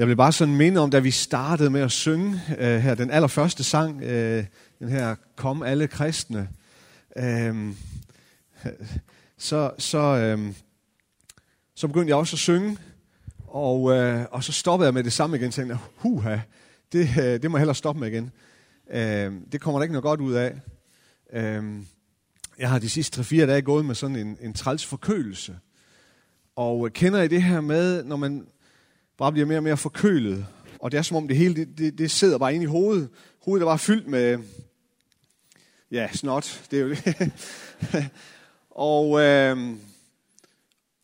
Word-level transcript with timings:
Jeg 0.00 0.08
vil 0.08 0.16
bare 0.16 0.32
sådan 0.32 0.54
minde 0.54 0.80
om, 0.80 0.90
da 0.90 0.98
vi 0.98 1.10
startede 1.10 1.70
med 1.70 1.80
at 1.80 1.90
synge 1.90 2.40
øh, 2.58 2.78
her, 2.78 2.94
den 2.94 3.10
allerførste 3.10 3.64
sang, 3.64 4.02
øh, 4.02 4.44
den 4.78 4.88
her 4.88 5.14
Kom 5.36 5.62
alle 5.62 5.86
kristne, 5.86 6.48
øh, 7.16 7.74
så, 9.38 9.70
så, 9.78 9.98
øh, 9.98 10.54
så 11.74 11.86
begyndte 11.86 12.08
jeg 12.08 12.16
også 12.16 12.34
at 12.34 12.38
synge, 12.38 12.78
og, 13.46 13.92
øh, 13.92 14.24
og 14.30 14.44
så 14.44 14.52
stoppede 14.52 14.86
jeg 14.86 14.94
med 14.94 15.04
det 15.04 15.12
samme 15.12 15.36
igen, 15.36 15.48
og 15.48 15.54
tænkte, 15.54 15.78
huha, 15.96 16.38
det, 16.92 17.08
øh, 17.18 17.42
det 17.42 17.50
må 17.50 17.56
jeg 17.56 17.60
hellere 17.60 17.74
stoppe 17.74 18.00
med 18.00 18.08
igen. 18.08 18.30
Øh, 18.90 19.32
det 19.52 19.60
kommer 19.60 19.78
der 19.78 19.82
ikke 19.82 19.92
noget 19.92 20.04
godt 20.04 20.20
ud 20.20 20.32
af. 20.32 20.60
Øh, 21.32 21.64
jeg 22.58 22.70
har 22.70 22.78
de 22.78 22.88
sidste 22.88 23.20
3-4 23.20 23.46
dage 23.46 23.62
gået 23.62 23.84
med 23.84 23.94
sådan 23.94 24.16
en, 24.16 24.38
en 24.40 24.54
træls 24.54 24.86
forkølelse. 24.86 25.58
Og 26.56 26.86
øh, 26.86 26.92
kender 26.92 27.22
I 27.22 27.28
det 27.28 27.42
her 27.42 27.60
med, 27.60 28.04
når 28.04 28.16
man 28.16 28.46
bare 29.20 29.32
bliver 29.32 29.46
mere 29.46 29.58
og 29.58 29.62
mere 29.62 29.76
forkølet, 29.76 30.46
og 30.78 30.92
det 30.92 30.98
er 30.98 31.02
som 31.02 31.16
om 31.16 31.28
det 31.28 31.36
hele, 31.36 31.54
det, 31.54 31.78
det, 31.78 31.98
det 31.98 32.10
sidder 32.10 32.38
bare 32.38 32.54
inde 32.54 32.64
i 32.64 32.66
hovedet. 32.66 33.08
Hovedet 33.44 33.62
er 33.64 33.68
bare 33.68 33.78
fyldt 33.78 34.06
med, 34.06 34.38
ja, 35.90 36.08
snot, 36.12 36.62
det 36.70 36.78
er 36.78 36.82
jo 36.82 36.90
det. 36.90 37.30
og, 38.70 39.20
øh, 39.20 39.56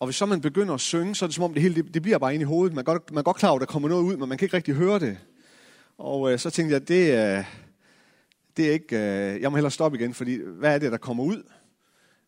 og 0.01 0.07
hvis 0.07 0.17
så 0.17 0.27
man 0.27 0.41
begynder 0.41 0.75
at 0.75 0.81
synge, 0.81 1.15
så 1.15 1.25
er 1.25 1.27
det 1.27 1.35
som 1.35 1.45
om 1.45 1.53
det 1.53 1.63
hele, 1.63 1.75
det, 1.75 1.95
det 1.95 2.03
bliver 2.03 2.19
bare 2.19 2.35
inde 2.35 2.43
i 2.43 2.47
hovedet. 2.47 2.75
Man 2.75 2.83
er, 2.83 2.85
godt, 2.85 3.11
man 3.11 3.19
er 3.19 3.23
godt 3.23 3.37
klar 3.37 3.49
over, 3.49 3.59
at 3.59 3.61
der 3.61 3.73
kommer 3.73 3.89
noget 3.89 4.03
ud, 4.03 4.17
men 4.17 4.29
man 4.29 4.39
kan 4.39 4.47
ikke 4.47 4.57
rigtig 4.57 4.75
høre 4.75 4.99
det. 4.99 5.19
Og 5.99 6.33
øh, 6.33 6.39
så 6.39 6.51
tænkte 6.51 6.73
jeg, 6.73 6.89
det, 6.89 7.11
øh, 7.11 7.45
det 8.57 8.69
er 8.69 8.73
ikke, 8.73 8.97
øh, 8.97 9.41
jeg 9.41 9.51
må 9.51 9.57
hellere 9.57 9.71
stoppe 9.71 9.99
igen, 9.99 10.15
fordi 10.15 10.41
hvad 10.45 10.75
er 10.75 10.79
det, 10.79 10.93
der 10.93 10.99
kommer 10.99 11.25
ud? 11.25 11.43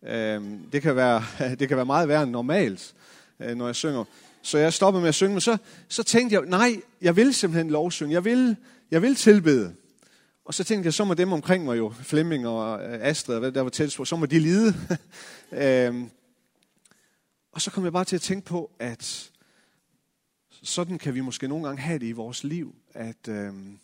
Øh, 0.07 0.43
det, 0.73 0.83
kan 0.83 0.97
være, 0.97 1.23
det 1.59 1.69
kan 1.69 1.77
være 1.77 1.87
meget 1.87 2.09
værre 2.09 2.23
end 2.23 2.31
normalt, 2.31 2.95
øh, 3.41 3.57
når 3.57 3.67
jeg 3.67 3.77
synger. 3.77 4.05
Så 4.49 4.59
jeg 4.59 4.73
stoppede 4.73 5.01
med 5.01 5.09
at 5.09 5.15
synge, 5.15 5.33
men 5.33 5.41
så, 5.41 5.59
så 5.89 6.03
tænkte 6.03 6.35
jeg, 6.35 6.47
nej, 6.47 6.83
jeg 7.01 7.17
vil 7.17 7.35
simpelthen 7.35 7.71
lovsynge. 7.71 8.13
Jeg 8.13 8.25
vil, 8.25 8.57
jeg 8.91 9.03
vil 9.03 9.15
tilbede. 9.15 9.75
Og 10.45 10.55
så 10.55 10.65
tænkte 10.65 10.87
jeg, 10.87 10.95
så 10.95 11.05
må 11.05 11.15
dem 11.15 11.33
omkring 11.33 11.65
mig 11.65 11.79
jo, 11.79 11.91
Flemming 11.91 12.47
og 12.47 12.85
øh, 12.85 12.99
Astrid, 13.03 13.35
og 13.35 13.41
hvad 13.41 13.53
der 13.53 13.61
var 13.61 13.71
tæt 13.71 13.95
på, 13.97 14.05
så 14.05 14.17
må 14.17 14.27
de 14.27 14.39
lide. 14.39 14.75
øhm, 15.53 16.11
og 17.53 17.61
så 17.61 17.71
kom 17.71 17.85
jeg 17.85 17.93
bare 17.93 18.05
til 18.05 18.17
at 18.17 18.23
tænke 18.23 18.47
på, 18.47 18.71
at 18.79 19.31
sådan 20.63 20.99
kan 20.99 21.15
vi 21.15 21.21
måske 21.21 21.49
nogle 21.49 21.67
gange 21.67 21.83
have 21.83 21.99
det 21.99 22.07
i 22.07 22.13
vores 22.13 22.45
liv, 22.45 22.75
at, 22.95 23.29
øhm, 23.29 23.79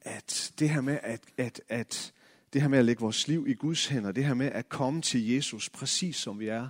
at 0.00 0.52
det 0.58 0.70
her 0.70 0.80
med 0.80 0.98
at, 1.02 1.20
at, 1.36 1.60
at 1.68 2.12
det 2.52 2.62
her 2.62 2.68
med 2.68 2.78
at 2.78 2.84
lægge 2.84 3.00
vores 3.00 3.28
liv 3.28 3.46
i 3.48 3.54
Guds 3.54 3.86
hænder, 3.86 4.12
det 4.12 4.24
her 4.24 4.34
med 4.34 4.46
at 4.46 4.68
komme 4.68 5.02
til 5.02 5.28
Jesus 5.28 5.70
præcis 5.70 6.16
som 6.16 6.40
vi 6.40 6.48
er, 6.48 6.68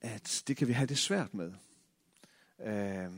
at 0.00 0.42
det 0.46 0.56
kan 0.56 0.68
vi 0.68 0.72
have 0.72 0.86
det 0.86 0.98
svært 0.98 1.34
med. 1.34 1.52
Øh, 2.64 3.10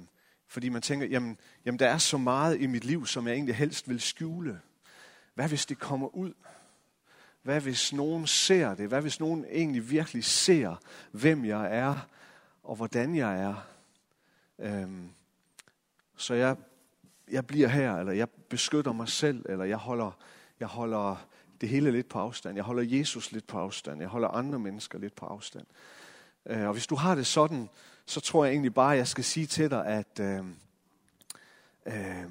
fordi 0.46 0.68
man 0.68 0.82
tænker, 0.82 1.06
jamen, 1.06 1.38
jamen 1.64 1.78
der 1.78 1.88
er 1.88 1.98
så 1.98 2.18
meget 2.18 2.60
i 2.60 2.66
mit 2.66 2.84
liv, 2.84 3.06
som 3.06 3.26
jeg 3.26 3.34
egentlig 3.34 3.56
helst 3.56 3.88
vil 3.88 4.00
skjule. 4.00 4.60
Hvad 5.34 5.48
hvis 5.48 5.66
det 5.66 5.78
kommer 5.78 6.16
ud? 6.16 6.32
Hvad 7.42 7.60
hvis 7.60 7.92
nogen 7.92 8.26
ser 8.26 8.74
det? 8.74 8.88
Hvad 8.88 9.02
hvis 9.02 9.20
nogen 9.20 9.44
egentlig 9.50 9.90
virkelig 9.90 10.24
ser, 10.24 10.76
hvem 11.10 11.44
jeg 11.44 11.76
er, 11.76 12.08
og 12.62 12.76
hvordan 12.76 13.16
jeg 13.16 13.40
er? 13.40 13.66
Øhm, 14.58 15.08
så 16.16 16.34
jeg, 16.34 16.56
jeg 17.30 17.46
bliver 17.46 17.68
her, 17.68 17.96
eller 17.96 18.12
jeg 18.12 18.28
beskytter 18.30 18.92
mig 18.92 19.08
selv, 19.08 19.46
eller 19.48 19.64
jeg 19.64 19.76
holder, 19.76 20.18
jeg 20.60 20.68
holder 20.68 21.26
det 21.60 21.68
hele 21.68 21.90
lidt 21.90 22.08
på 22.08 22.18
afstand. 22.18 22.56
Jeg 22.56 22.64
holder 22.64 22.82
Jesus 22.98 23.32
lidt 23.32 23.46
på 23.46 23.58
afstand. 23.58 24.00
Jeg 24.00 24.08
holder 24.08 24.28
andre 24.28 24.58
mennesker 24.58 24.98
lidt 24.98 25.14
på 25.14 25.26
afstand. 25.26 25.66
Øh, 26.46 26.66
og 26.66 26.72
hvis 26.72 26.86
du 26.86 26.94
har 26.94 27.14
det 27.14 27.26
sådan, 27.26 27.68
så 28.06 28.20
tror 28.20 28.44
jeg 28.44 28.52
egentlig 28.52 28.74
bare, 28.74 28.92
at 28.92 28.98
jeg 28.98 29.08
skal 29.08 29.24
sige 29.24 29.46
til 29.46 29.70
dig, 29.70 29.86
at 29.86 30.20
øh, 30.20 30.44
øh, 31.86 32.30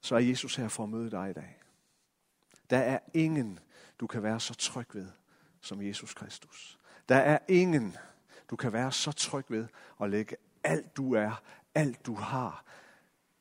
så 0.00 0.14
er 0.14 0.18
Jesus 0.18 0.56
her 0.56 0.68
for 0.68 0.82
at 0.82 0.88
møde 0.88 1.10
dig 1.10 1.30
i 1.30 1.32
dag. 1.32 1.56
Der 2.70 2.78
er 2.78 2.98
ingen, 3.14 3.58
du 4.00 4.06
kan 4.06 4.22
være 4.22 4.40
så 4.40 4.54
tryg 4.54 4.86
ved, 4.92 5.08
som 5.60 5.82
Jesus 5.82 6.14
Kristus. 6.14 6.78
Der 7.08 7.16
er 7.16 7.38
ingen, 7.48 7.96
du 8.50 8.56
kan 8.56 8.72
være 8.72 8.92
så 8.92 9.12
tryg 9.12 9.44
ved 9.48 9.66
at 10.02 10.10
lægge 10.10 10.36
alt 10.64 10.96
du 10.96 11.14
er, 11.14 11.42
alt 11.74 12.06
du 12.06 12.14
har, 12.14 12.64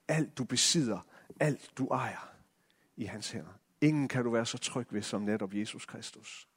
alt 0.07 0.37
du 0.37 0.43
besidder, 0.43 0.99
alt 1.39 1.71
du 1.77 1.87
ejer 1.87 2.33
i 2.95 3.05
hans 3.05 3.31
hænder. 3.31 3.53
Ingen 3.81 4.07
kan 4.07 4.23
du 4.23 4.29
være 4.29 4.45
så 4.45 4.57
tryg 4.57 4.87
ved 4.89 5.01
som 5.01 5.21
netop 5.21 5.53
Jesus 5.53 5.85
Kristus. 5.85 6.47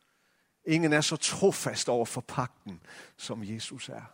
Ingen 0.64 0.92
er 0.92 1.00
så 1.00 1.16
trofast 1.16 1.88
over 1.88 2.04
for 2.04 2.20
pakten, 2.20 2.80
som 3.16 3.44
Jesus 3.44 3.88
er. 3.88 4.12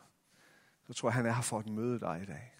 Så 0.87 0.93
tror 0.93 1.09
jeg, 1.09 1.15
han 1.15 1.27
er 1.27 1.33
her 1.33 1.43
for 1.43 1.59
at 1.59 1.67
møde 1.67 2.01
dig 2.01 2.21
i 2.23 2.27
dag. 2.27 2.53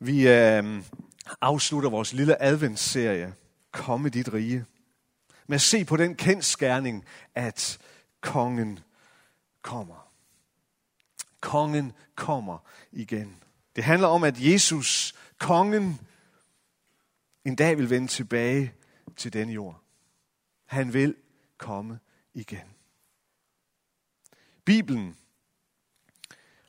Vi 0.00 0.28
øh, 0.28 0.82
afslutter 1.40 1.90
vores 1.90 2.12
lille 2.12 2.42
adventsserie, 2.42 3.34
Kom 3.72 4.06
i 4.06 4.08
dit 4.08 4.32
rige, 4.32 4.64
med 5.46 5.54
at 5.54 5.60
se 5.60 5.84
på 5.84 5.96
den 5.96 6.14
kendskærning, 6.14 7.04
at 7.34 7.78
kongen 8.20 8.78
kommer. 9.62 10.10
Kongen 11.40 11.92
kommer 12.14 12.58
igen. 12.92 13.36
Det 13.76 13.84
handler 13.84 14.08
om, 14.08 14.24
at 14.24 14.40
Jesus, 14.40 15.14
kongen, 15.38 16.00
en 17.48 17.54
dag 17.54 17.78
vil 17.78 17.90
vende 17.90 18.08
tilbage 18.08 18.74
til 19.16 19.32
den 19.32 19.50
jord. 19.50 19.82
Han 20.66 20.92
vil 20.92 21.16
komme 21.58 21.98
igen. 22.34 22.74
Bibelen, 24.64 25.16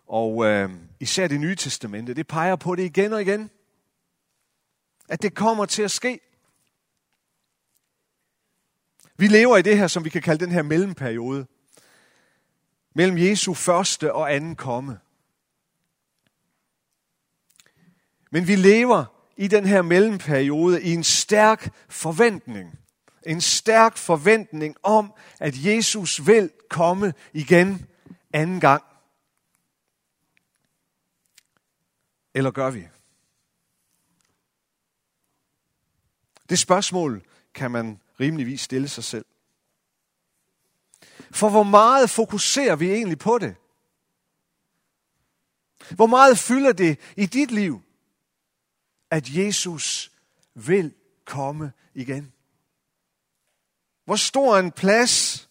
og 0.05 0.45
øh, 0.45 0.69
især 0.99 1.27
det 1.27 1.39
nye 1.39 1.55
testamente, 1.55 2.13
det 2.13 2.27
peger 2.27 2.55
på 2.55 2.75
det 2.75 2.83
igen 2.83 3.13
og 3.13 3.21
igen. 3.21 3.49
At 5.09 5.21
det 5.21 5.35
kommer 5.35 5.65
til 5.65 5.81
at 5.81 5.91
ske. 5.91 6.19
Vi 9.17 9.27
lever 9.27 9.57
i 9.57 9.61
det 9.61 9.77
her, 9.77 9.87
som 9.87 10.05
vi 10.05 10.09
kan 10.09 10.21
kalde 10.21 10.45
den 10.45 10.53
her 10.53 10.61
mellemperiode. 10.61 11.47
Mellem 12.95 13.17
Jesu 13.17 13.53
første 13.53 14.13
og 14.13 14.33
anden 14.33 14.55
komme. 14.55 14.99
Men 18.31 18.47
vi 18.47 18.55
lever 18.55 19.18
i 19.39 19.47
den 19.47 19.65
her 19.65 19.81
mellemperiode 19.81 20.83
i 20.83 20.93
en 20.93 21.03
stærk 21.03 21.73
forventning. 21.89 22.79
En 23.25 23.41
stærk 23.41 23.97
forventning 23.97 24.75
om, 24.83 25.13
at 25.39 25.65
Jesus 25.65 26.27
vil 26.27 26.51
komme 26.69 27.13
igen 27.33 27.87
anden 28.33 28.59
gang. 28.59 28.83
Eller 32.33 32.51
gør 32.51 32.69
vi? 32.69 32.87
Det 36.49 36.59
spørgsmål 36.59 37.25
kan 37.53 37.71
man 37.71 37.99
rimeligvis 38.19 38.61
stille 38.61 38.87
sig 38.87 39.03
selv. 39.03 39.25
For 41.31 41.49
hvor 41.49 41.63
meget 41.63 42.09
fokuserer 42.09 42.75
vi 42.75 42.91
egentlig 42.91 43.19
på 43.19 43.37
det? 43.37 43.55
Hvor 45.95 46.07
meget 46.07 46.37
fylder 46.37 46.71
det 46.71 46.99
i 47.15 47.25
dit 47.25 47.51
liv? 47.51 47.81
At 49.11 49.29
Jesus 49.29 50.11
vil 50.53 50.93
komme 51.25 51.71
igen. 51.93 52.33
Hvor 54.05 54.15
stor 54.15 54.57
en 54.57 54.71
plads 54.71 55.49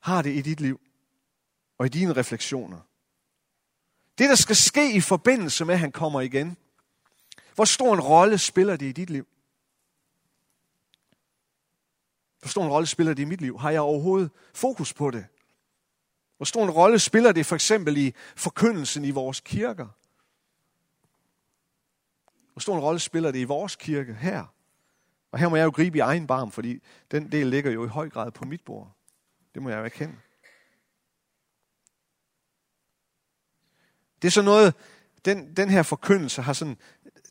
har 0.00 0.22
det 0.22 0.34
i 0.36 0.40
dit 0.40 0.60
liv 0.60 0.80
og 1.78 1.86
i 1.86 1.88
dine 1.88 2.12
refleksioner? 2.12 2.80
Det, 4.18 4.28
der 4.28 4.34
skal 4.34 4.56
ske 4.56 4.92
i 4.92 5.00
forbindelse 5.00 5.64
med, 5.64 5.74
at 5.74 5.80
han 5.80 5.92
kommer 5.92 6.20
igen. 6.20 6.56
Hvor 7.54 7.64
stor 7.64 7.94
en 7.94 8.00
rolle 8.00 8.38
spiller 8.38 8.76
det 8.76 8.86
i 8.86 8.92
dit 8.92 9.10
liv? 9.10 9.26
Hvor 12.40 12.48
stor 12.48 12.64
en 12.64 12.70
rolle 12.70 12.86
spiller 12.86 13.14
det 13.14 13.22
i 13.22 13.26
mit 13.26 13.40
liv? 13.40 13.58
Har 13.58 13.70
jeg 13.70 13.80
overhovedet 13.80 14.30
fokus 14.54 14.92
på 14.92 15.10
det? 15.10 15.26
Hvor 16.36 16.44
stor 16.44 16.64
en 16.64 16.70
rolle 16.70 16.98
spiller 16.98 17.32
det 17.32 17.46
for 17.46 17.54
eksempel 17.54 17.96
i 17.96 18.14
forkyndelsen 18.36 19.04
i 19.04 19.10
vores 19.10 19.40
kirker? 19.40 19.88
Hvor 22.52 22.60
stor 22.60 22.74
en 22.74 22.82
rolle 22.82 23.00
spiller 23.00 23.30
det 23.30 23.38
i 23.38 23.44
vores 23.44 23.76
kirke 23.76 24.14
her? 24.14 24.54
Og 25.32 25.38
her 25.38 25.48
må 25.48 25.56
jeg 25.56 25.64
jo 25.64 25.70
gribe 25.70 25.98
i 25.98 26.00
egen 26.00 26.26
barm, 26.26 26.50
fordi 26.50 26.82
den 27.10 27.32
del 27.32 27.46
ligger 27.46 27.70
jo 27.70 27.84
i 27.84 27.88
høj 27.88 28.08
grad 28.08 28.30
på 28.30 28.44
mit 28.44 28.64
bord. 28.64 28.96
Det 29.54 29.62
må 29.62 29.68
jeg 29.68 29.78
jo 29.78 29.84
erkende. 29.84 30.16
Det 34.22 34.28
er 34.28 34.32
så 34.32 34.42
noget, 34.42 34.74
den, 35.24 35.56
den 35.56 35.68
her 35.70 35.82
forkyndelse 35.82 36.42
har 36.42 36.52
sådan, 36.52 36.76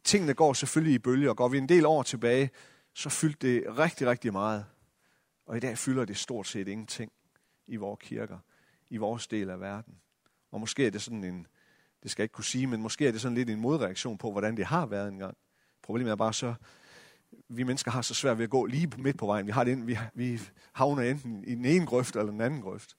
tingene 0.03 0.33
går 0.33 0.53
selvfølgelig 0.53 0.95
i 0.95 0.99
bølger. 0.99 1.33
Går 1.33 1.47
vi 1.47 1.57
en 1.57 1.69
del 1.69 1.85
år 1.85 2.03
tilbage, 2.03 2.49
så 2.93 3.09
fyldte 3.09 3.47
det 3.47 3.77
rigtig, 3.77 4.07
rigtig 4.07 4.31
meget. 4.31 4.65
Og 5.45 5.57
i 5.57 5.59
dag 5.59 5.77
fylder 5.77 6.05
det 6.05 6.17
stort 6.17 6.47
set 6.47 6.67
ingenting 6.67 7.11
i 7.67 7.75
vores 7.75 7.99
kirker, 8.01 8.37
i 8.89 8.97
vores 8.97 9.27
del 9.27 9.49
af 9.49 9.59
verden. 9.59 9.93
Og 10.51 10.59
måske 10.59 10.87
er 10.87 10.91
det 10.91 11.01
sådan 11.01 11.23
en, 11.23 11.47
det 12.03 12.11
skal 12.11 12.21
jeg 12.21 12.25
ikke 12.25 12.33
kunne 12.33 12.45
sige, 12.45 12.67
men 12.67 12.81
måske 12.81 13.07
er 13.07 13.11
det 13.11 13.21
sådan 13.21 13.35
lidt 13.35 13.49
en 13.49 13.59
modreaktion 13.59 14.17
på, 14.17 14.31
hvordan 14.31 14.57
det 14.57 14.65
har 14.65 14.85
været 14.85 15.07
engang. 15.07 15.37
Problemet 15.83 16.11
er 16.11 16.15
bare 16.15 16.33
så, 16.33 16.53
vi 17.49 17.63
mennesker 17.63 17.91
har 17.91 18.01
så 18.01 18.13
svært 18.13 18.37
ved 18.37 18.43
at 18.43 18.49
gå 18.49 18.65
lige 18.65 18.91
midt 18.97 19.17
på 19.17 19.25
vejen. 19.25 19.47
Vi, 19.47 19.51
har 19.51 19.63
det 19.63 19.71
ind, 19.71 19.85
vi, 19.85 19.97
vi 20.13 20.41
havner 20.73 21.03
enten 21.03 21.43
i 21.43 21.55
den 21.55 21.65
ene 21.65 21.85
grøft 21.85 22.15
eller 22.15 22.31
den 22.31 22.41
anden 22.41 22.61
grøft. 22.61 22.97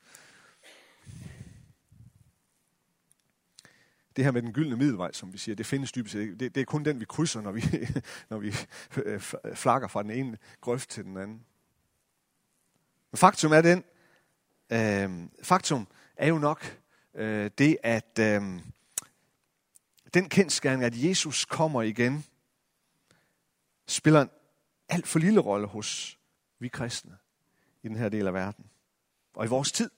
Det 4.16 4.24
her 4.24 4.30
med 4.30 4.42
den 4.42 4.52
gyldne 4.52 4.76
middelvej, 4.76 5.12
som 5.12 5.32
vi 5.32 5.38
siger, 5.38 5.56
det 5.56 5.66
findes 5.66 5.92
dybest 5.92 6.12
set 6.12 6.40
Det, 6.40 6.54
det 6.54 6.60
er 6.60 6.64
kun 6.64 6.84
den, 6.84 7.00
vi 7.00 7.04
krydser, 7.04 7.40
når 7.40 7.52
vi, 7.52 7.62
når 8.30 8.38
vi 8.38 8.54
flakker 9.54 9.88
fra 9.88 10.02
den 10.02 10.10
ene 10.10 10.38
grøft 10.60 10.90
til 10.90 11.04
den 11.04 11.16
anden. 11.16 11.44
Men 13.10 13.18
faktum 13.18 13.52
er 13.52 13.60
den, 13.60 13.84
øh, 14.72 15.28
faktum 15.42 15.86
er 16.16 16.28
jo 16.28 16.38
nok 16.38 16.78
øh, 17.14 17.50
det, 17.58 17.76
at 17.82 18.18
øh, 18.20 18.42
den 20.14 20.28
kendskærning, 20.28 20.84
at 20.84 21.04
Jesus 21.04 21.44
kommer 21.44 21.82
igen, 21.82 22.24
spiller 23.86 24.22
en 24.22 24.30
alt 24.88 25.06
for 25.06 25.18
lille 25.18 25.40
rolle 25.40 25.66
hos 25.66 26.18
vi 26.58 26.68
kristne 26.68 27.18
i 27.82 27.88
den 27.88 27.96
her 27.96 28.08
del 28.08 28.26
af 28.26 28.34
verden. 28.34 28.70
Og 29.34 29.44
i 29.44 29.48
vores 29.48 29.72
tid. 29.72 29.90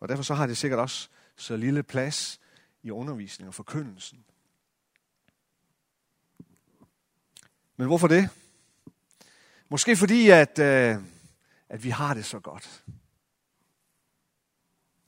Og 0.00 0.08
derfor 0.08 0.22
så 0.22 0.34
har 0.34 0.46
det 0.46 0.56
sikkert 0.56 0.80
også 0.80 1.08
så 1.36 1.56
lille 1.56 1.82
plads 1.82 2.40
i 2.82 2.90
undervisningen 2.90 3.48
og 3.48 3.54
forkyndelsen. 3.54 4.24
Men 7.76 7.86
hvorfor 7.86 8.08
det? 8.08 8.28
Måske 9.68 9.96
fordi, 9.96 10.30
at, 10.30 10.58
øh, 10.58 10.96
at 11.68 11.84
vi 11.84 11.90
har 11.90 12.14
det 12.14 12.24
så 12.24 12.40
godt. 12.40 12.84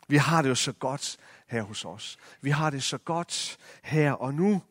Vi 0.09 0.17
har 0.17 0.43
det 0.43 0.49
jo 0.49 0.55
så 0.55 0.73
godt 0.73 1.17
her 1.47 1.63
hos 1.63 1.85
os. 1.85 2.19
Vi 2.41 2.51
har 2.51 2.71
det 2.71 2.83
så 2.83 2.99
godt 2.99 3.59
her 3.83 4.13
og 4.13 4.35
nu. 4.35 4.63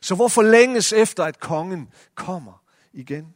Så 0.00 0.14
hvorfor 0.14 0.42
længes 0.42 0.92
efter, 0.92 1.24
at 1.24 1.40
kongen 1.40 1.92
kommer 2.14 2.62
igen? 2.92 3.34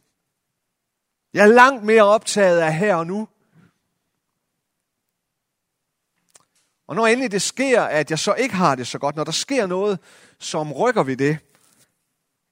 Jeg 1.33 1.43
er 1.43 1.53
langt 1.53 1.83
mere 1.83 2.03
optaget 2.03 2.59
af 2.59 2.73
her 2.73 2.95
og 2.95 3.07
nu. 3.07 3.27
Og 6.87 6.95
når 6.95 7.07
endelig 7.07 7.31
det 7.31 7.41
sker, 7.41 7.81
at 7.81 8.09
jeg 8.11 8.19
så 8.19 8.33
ikke 8.33 8.55
har 8.55 8.75
det 8.75 8.87
så 8.87 8.99
godt, 8.99 9.15
når 9.15 9.23
der 9.23 9.31
sker 9.31 9.67
noget, 9.67 9.99
som 10.39 10.73
rykker 10.73 11.03
ved 11.03 11.17
det, 11.17 11.37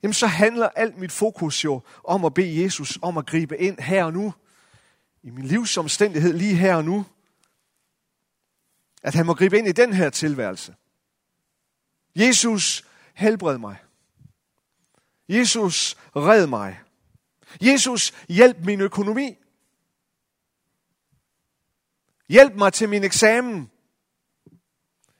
jamen 0.03 0.13
så 0.13 0.27
handler 0.27 0.69
alt 0.69 0.97
mit 0.97 1.11
fokus 1.11 1.63
jo 1.63 1.81
om 2.03 2.25
at 2.25 2.33
bede 2.33 2.63
Jesus 2.63 2.99
om 3.01 3.17
at 3.17 3.25
gribe 3.25 3.57
ind 3.57 3.79
her 3.79 4.03
og 4.03 4.13
nu, 4.13 4.33
i 5.23 5.29
min 5.29 5.45
livsomstændighed 5.45 6.33
lige 6.33 6.55
her 6.55 6.75
og 6.75 6.85
nu. 6.85 7.05
At 9.03 9.13
han 9.13 9.25
må 9.25 9.33
gribe 9.33 9.57
ind 9.57 9.67
i 9.67 9.71
den 9.71 9.93
her 9.93 10.09
tilværelse. 10.09 10.75
Jesus, 12.15 12.85
helbred 13.13 13.57
mig. 13.57 13.77
Jesus, 15.29 15.97
red 16.15 16.47
mig. 16.47 16.79
Jesus, 17.61 18.13
hjælp 18.29 18.57
min 18.65 18.81
økonomi. 18.81 19.37
Hjælp 22.29 22.53
mig 22.53 22.73
til 22.73 22.89
min 22.89 23.03
eksamen. 23.03 23.71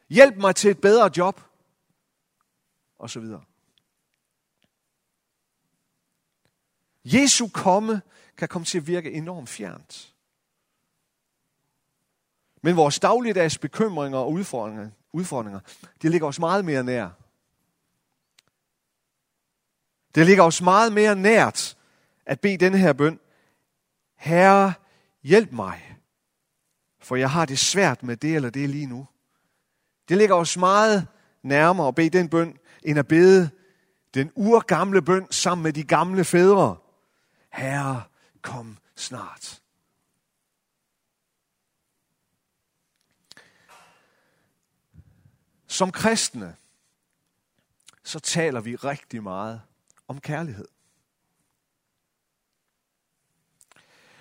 Hjælp 0.09 0.37
mig 0.37 0.55
til 0.55 0.71
et 0.71 0.81
bedre 0.81 1.11
job. 1.17 1.41
Og 2.99 3.09
så 3.09 3.19
videre. 3.19 3.43
Jesu 7.05 7.47
komme 7.47 8.01
kan 8.37 8.47
komme 8.47 8.65
til 8.65 8.77
at 8.77 8.87
virke 8.87 9.11
enormt 9.11 9.49
fjernt. 9.49 10.13
Men 12.61 12.75
vores 12.75 12.99
dagligdags 12.99 13.57
bekymringer 13.57 14.19
og 14.19 14.31
udfordringer, 14.31 14.89
udfordringer 15.13 15.59
det 16.01 16.11
ligger 16.11 16.27
os 16.27 16.39
meget 16.39 16.65
mere 16.65 16.83
nær. 16.83 17.09
Det 20.15 20.25
ligger 20.25 20.43
os 20.43 20.61
meget 20.61 20.93
mere 20.93 21.15
nært 21.15 21.77
at 22.25 22.39
bede 22.39 22.57
denne 22.57 22.77
her 22.77 22.93
bøn. 22.93 23.19
Herre, 24.15 24.73
hjælp 25.23 25.51
mig, 25.51 25.97
for 26.99 27.15
jeg 27.15 27.31
har 27.31 27.45
det 27.45 27.59
svært 27.59 28.03
med 28.03 28.17
det 28.17 28.35
eller 28.35 28.49
det 28.49 28.69
lige 28.69 28.85
nu. 28.85 29.07
Det 30.09 30.17
ligger 30.17 30.35
os 30.35 30.57
meget 30.57 31.07
nærmere 31.43 31.87
at 31.87 31.95
bede 31.95 32.09
den 32.09 32.29
bøn, 32.29 32.57
end 32.83 32.99
at 32.99 33.07
bede 33.07 33.49
den 34.13 34.31
urgamle 34.35 35.01
bøn 35.01 35.27
sammen 35.31 35.63
med 35.63 35.73
de 35.73 35.83
gamle 35.83 36.23
fædre. 36.23 36.75
Herre, 37.53 38.03
kom 38.41 38.77
snart. 38.95 39.61
Som 45.77 45.91
kristne, 45.91 46.55
så 48.03 48.19
taler 48.19 48.61
vi 48.61 48.75
rigtig 48.75 49.23
meget 49.23 49.61
om 50.07 50.21
kærlighed. 50.21 50.67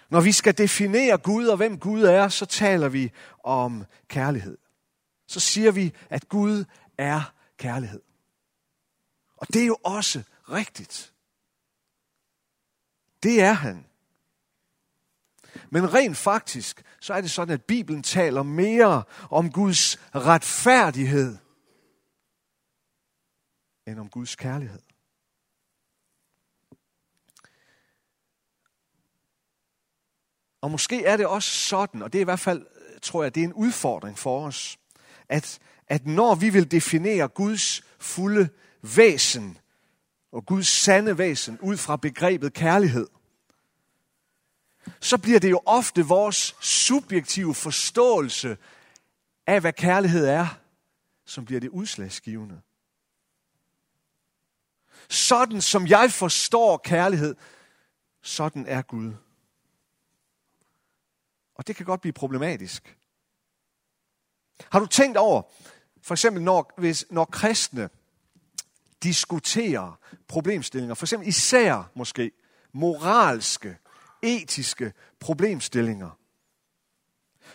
Når 0.08 0.20
vi 0.20 0.32
skal 0.32 0.58
definere 0.58 1.18
Gud 1.18 1.46
og 1.46 1.56
hvem 1.56 1.78
Gud 1.78 2.02
er, 2.02 2.28
så 2.28 2.46
taler 2.46 2.88
vi 2.88 3.12
om 3.44 3.84
kærlighed. 4.08 4.58
Så 5.26 5.40
siger 5.40 5.72
vi, 5.72 5.94
at 6.10 6.28
Gud 6.28 6.64
er 6.98 7.32
kærlighed. 7.56 8.02
Og 9.36 9.46
det 9.48 9.62
er 9.62 9.66
jo 9.66 9.78
også 9.84 10.22
rigtigt. 10.50 11.12
Det 13.22 13.40
er 13.40 13.52
han. 13.52 13.86
Men 15.70 15.94
rent 15.94 16.16
faktisk, 16.16 16.84
så 17.00 17.14
er 17.14 17.20
det 17.20 17.30
sådan, 17.30 17.54
at 17.54 17.64
Bibelen 17.64 18.02
taler 18.02 18.42
mere 18.42 19.02
om 19.30 19.52
Guds 19.52 19.96
retfærdighed, 20.14 21.38
end 23.86 24.00
om 24.00 24.08
Guds 24.08 24.36
kærlighed. 24.36 24.80
Og 30.60 30.70
måske 30.70 31.04
er 31.04 31.16
det 31.16 31.26
også 31.26 31.50
sådan, 31.50 32.02
og 32.02 32.12
det 32.12 32.18
er 32.18 32.20
i 32.20 32.24
hvert 32.24 32.40
fald, 32.40 32.66
tror 33.02 33.22
jeg, 33.22 33.34
det 33.34 33.40
er 33.40 33.44
en 33.44 33.52
udfordring 33.52 34.18
for 34.18 34.46
os, 34.46 34.78
at, 35.28 35.58
at 35.86 36.06
når 36.06 36.34
vi 36.34 36.50
vil 36.50 36.70
definere 36.70 37.28
Guds 37.28 37.82
fulde 37.98 38.48
væsen, 38.96 39.58
og 40.32 40.46
Guds 40.46 40.68
sande 40.68 41.18
væsen, 41.18 41.58
ud 41.60 41.76
fra 41.76 41.96
begrebet 41.96 42.52
kærlighed, 42.52 43.06
så 45.00 45.18
bliver 45.18 45.40
det 45.40 45.50
jo 45.50 45.62
ofte 45.66 46.02
vores 46.02 46.56
subjektive 46.60 47.54
forståelse 47.54 48.56
af, 49.46 49.60
hvad 49.60 49.72
kærlighed 49.72 50.26
er, 50.26 50.46
som 51.24 51.44
bliver 51.44 51.60
det 51.60 51.68
udslagsgivende. 51.68 52.60
Sådan 55.08 55.60
som 55.60 55.86
jeg 55.86 56.12
forstår 56.12 56.76
kærlighed, 56.76 57.36
sådan 58.22 58.66
er 58.66 58.82
Gud. 58.82 59.12
Og 61.54 61.66
det 61.66 61.76
kan 61.76 61.86
godt 61.86 62.00
blive 62.00 62.12
problematisk. 62.12 62.96
Har 64.72 64.80
du 64.80 64.86
tænkt 64.86 65.16
over, 65.16 65.42
for 66.02 66.14
eksempel 66.14 66.42
når, 66.42 66.72
hvis, 66.78 67.06
når 67.10 67.24
kristne 67.24 67.88
diskuterer 69.02 69.98
problemstillinger, 70.28 70.94
for 70.94 71.06
eksempel 71.06 71.28
især 71.28 71.90
måske 71.94 72.32
moralske, 72.72 73.78
etiske 74.22 74.92
problemstillinger, 75.20 76.10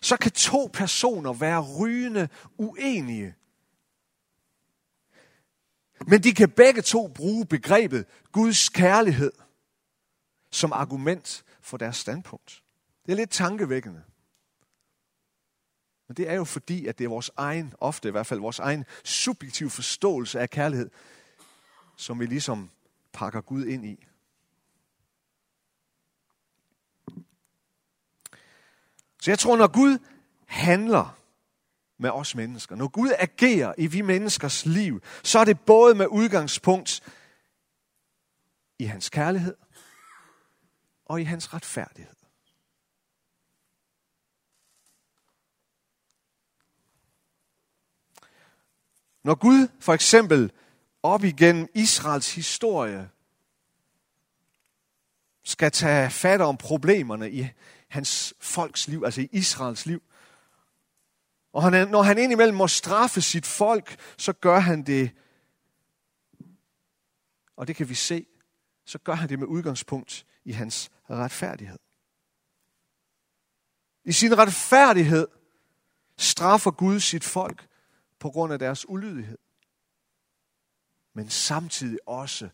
så 0.02 0.18
kan 0.18 0.32
to 0.32 0.70
personer 0.74 1.34
være 1.34 1.62
rygende 1.80 2.30
uenige. 2.58 3.36
Men 6.08 6.24
de 6.24 6.34
kan 6.34 6.50
begge 6.50 6.82
to 6.82 7.08
bruge 7.08 7.46
begrebet 7.46 8.06
Guds 8.32 8.70
kærlighed 8.70 9.32
som 10.52 10.74
argument 10.74 11.46
for 11.62 11.78
deres 11.78 11.98
standpunkt. 11.98 12.64
Det 13.06 13.12
er 13.12 13.16
lidt 13.16 13.30
tankevækkende. 13.30 14.04
Men 16.08 16.18
det 16.18 16.30
er 16.30 16.34
jo 16.34 16.44
fordi, 16.44 16.86
at 16.86 16.98
det 16.98 17.06
er 17.06 17.10
vores 17.10 17.32
egen, 17.38 17.74
ofte 17.80 18.08
i 18.08 18.12
hvert 18.12 18.28
fald 18.28 18.40
vores 18.40 18.60
egen 18.60 18.86
subjektive 19.04 19.70
forståelse 19.70 20.40
af 20.40 20.50
kærlighed, 20.50 20.90
som 21.96 22.20
vi 22.20 22.26
ligesom 22.26 22.70
pakker 23.14 23.42
Gud 23.42 23.66
ind 23.66 23.86
i. 23.86 24.06
Så 29.22 29.32
jeg 29.32 29.40
tror, 29.40 29.58
når 29.58 29.68
Gud 29.68 29.98
handler 30.46 31.21
med 32.02 32.10
os 32.10 32.36
mennesker, 32.36 32.76
når 32.76 32.88
Gud 32.88 33.12
agerer 33.20 33.74
i 33.78 33.88
vi 33.88 34.02
menneskers 34.02 34.66
liv, 34.66 35.02
så 35.24 35.40
er 35.40 35.46
det 35.46 35.60
både 35.60 35.96
med 35.96 36.08
udgangspunkt 36.08 37.04
i 38.80 38.84
hans 38.84 39.10
kærlighed 39.10 39.56
og 41.06 41.22
i 41.22 41.24
hans 41.24 41.54
retfærdighed. 41.54 42.16
Når 49.24 49.36
Gud 49.36 49.68
for 49.80 49.94
eksempel 49.94 50.52
op 51.04 51.24
igennem 51.24 51.68
Israels 51.74 52.36
historie 52.36 53.10
skal 55.44 55.72
tage 55.72 56.10
fat 56.10 56.42
om 56.42 56.58
problemerne 56.58 57.32
i 57.32 57.48
hans 57.88 58.34
folks 58.40 58.88
liv, 58.88 59.04
altså 59.06 59.22
i 59.22 59.30
Israels 59.32 59.86
liv, 59.86 60.04
og 61.54 61.64
han, 61.64 61.88
når 61.88 62.02
han 62.02 62.18
indimellem 62.18 62.58
må 62.58 62.68
straffe 62.68 63.22
sit 63.22 63.46
folk, 63.46 64.00
så 64.18 64.34
gør 64.34 64.60
han 64.60 64.84
det, 64.84 65.12
og 67.56 67.68
det 67.68 67.76
kan 67.76 67.90
vi 67.90 67.96
se, 67.96 68.26
så 68.86 69.00
gør 69.00 69.14
han 69.14 69.30
det 69.30 69.40
med 69.40 69.48
udgangspunkt 69.48 70.26
i 70.46 70.52
hans 70.52 70.92
retfærdighed. 71.10 71.80
I 74.06 74.12
sin 74.12 74.38
retfærdighed 74.38 75.28
straffer 76.18 76.72
Gud 76.72 77.00
sit 77.00 77.24
folk 77.24 77.68
på 78.20 78.30
grund 78.30 78.54
af 78.54 78.60
deres 78.60 78.90
ulydighed. 78.90 79.38
Men 81.14 81.30
samtidig 81.30 82.00
også 82.08 82.50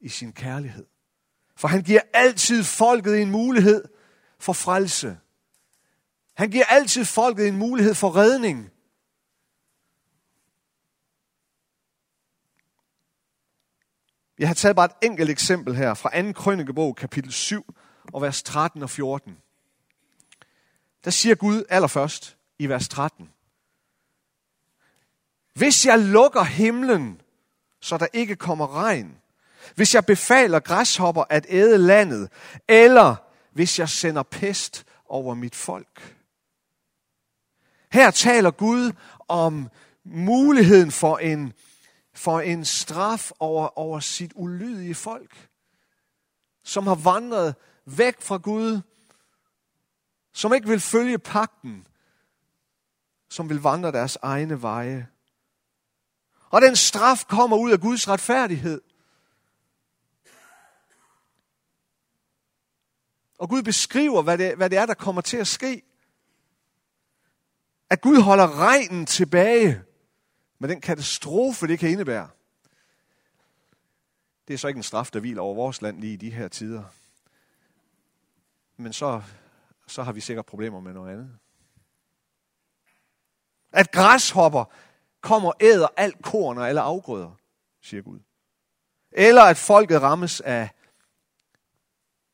i 0.00 0.08
sin 0.08 0.32
kærlighed. 0.32 0.86
For 1.56 1.68
han 1.68 1.82
giver 1.82 2.00
altid 2.12 2.64
folket 2.64 3.22
en 3.22 3.30
mulighed 3.30 3.84
for 4.38 4.52
frelse. 4.52 5.18
Han 6.36 6.50
giver 6.50 6.64
altid 6.64 7.04
folket 7.04 7.48
en 7.48 7.56
mulighed 7.56 7.94
for 7.94 8.16
redning. 8.16 8.70
Jeg 14.38 14.48
har 14.48 14.54
taget 14.54 14.76
bare 14.76 14.86
et 14.86 15.06
enkelt 15.06 15.30
eksempel 15.30 15.74
her 15.74 15.94
fra 15.94 16.22
2. 16.22 16.32
Krønikebog, 16.32 16.96
kapitel 16.96 17.32
7, 17.32 17.74
og 18.12 18.22
vers 18.22 18.42
13 18.42 18.82
og 18.82 18.90
14. 18.90 19.36
Der 21.04 21.10
siger 21.10 21.34
Gud 21.34 21.64
allerførst 21.68 22.36
i 22.58 22.68
vers 22.68 22.88
13. 22.88 23.30
Hvis 25.54 25.86
jeg 25.86 25.98
lukker 25.98 26.42
himlen, 26.42 27.20
så 27.80 27.98
der 27.98 28.06
ikke 28.12 28.36
kommer 28.36 28.74
regn, 28.74 29.18
hvis 29.74 29.94
jeg 29.94 30.06
befaler 30.06 30.60
græshopper 30.60 31.24
at 31.30 31.46
æde 31.48 31.78
landet, 31.78 32.32
eller 32.68 33.16
hvis 33.52 33.78
jeg 33.78 33.88
sender 33.88 34.22
pest 34.22 34.86
over 35.08 35.34
mit 35.34 35.54
folk. 35.54 36.15
Her 37.96 38.10
taler 38.10 38.50
Gud 38.50 38.92
om 39.28 39.68
muligheden 40.04 40.92
for 40.92 41.18
en, 41.18 41.52
for 42.14 42.40
en 42.40 42.64
straf 42.64 43.30
over, 43.38 43.78
over 43.78 44.00
sit 44.00 44.32
ulydige 44.34 44.94
folk, 44.94 45.48
som 46.64 46.86
har 46.86 46.94
vandret 46.94 47.54
væk 47.84 48.20
fra 48.20 48.36
Gud, 48.36 48.80
som 50.32 50.54
ikke 50.54 50.68
vil 50.68 50.80
følge 50.80 51.18
pakten, 51.18 51.86
som 53.30 53.48
vil 53.48 53.60
vandre 53.62 53.92
deres 53.92 54.18
egne 54.22 54.62
veje. 54.62 55.08
Og 56.50 56.62
den 56.62 56.76
straf 56.76 57.24
kommer 57.28 57.56
ud 57.56 57.70
af 57.70 57.80
Guds 57.80 58.08
retfærdighed. 58.08 58.80
Og 63.38 63.48
Gud 63.48 63.62
beskriver, 63.62 64.22
hvad 64.22 64.38
det, 64.38 64.56
hvad 64.56 64.70
det 64.70 64.78
er, 64.78 64.86
der 64.86 64.94
kommer 64.94 65.22
til 65.22 65.36
at 65.36 65.46
ske. 65.46 65.82
At 67.90 68.00
Gud 68.00 68.22
holder 68.22 68.58
regnen 68.58 69.06
tilbage 69.06 69.82
med 70.58 70.68
den 70.68 70.80
katastrofe, 70.80 71.66
det 71.66 71.78
kan 71.78 71.90
indebære. 71.90 72.28
Det 74.48 74.54
er 74.54 74.58
så 74.58 74.68
ikke 74.68 74.78
en 74.78 74.82
straf, 74.82 75.10
der 75.12 75.20
hviler 75.20 75.42
over 75.42 75.54
vores 75.54 75.82
land 75.82 76.00
lige 76.00 76.12
i 76.12 76.16
de 76.16 76.30
her 76.30 76.48
tider. 76.48 76.84
Men 78.76 78.92
så, 78.92 79.22
så 79.86 80.02
har 80.02 80.12
vi 80.12 80.20
sikkert 80.20 80.46
problemer 80.46 80.80
med 80.80 80.92
noget 80.92 81.12
andet. 81.12 81.38
At 83.72 83.90
græshopper 83.90 84.64
kommer 85.20 85.48
og 85.48 85.56
æder 85.60 85.88
alt 85.96 86.22
korn 86.22 86.58
og 86.58 86.68
alle 86.68 86.80
afgrøder, 86.80 87.32
siger 87.80 88.02
Gud. 88.02 88.20
Eller 89.12 89.42
at 89.42 89.56
folket 89.56 90.02
rammes 90.02 90.40
af 90.40 90.70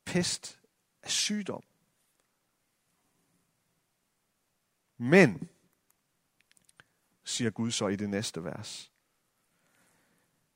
pest, 0.05 0.59
af 1.03 1.11
sygdom. 1.11 1.63
Men, 5.03 5.49
siger 7.23 7.49
Gud 7.49 7.71
så 7.71 7.87
i 7.87 7.95
det 7.95 8.09
næste 8.09 8.43
vers, 8.43 8.91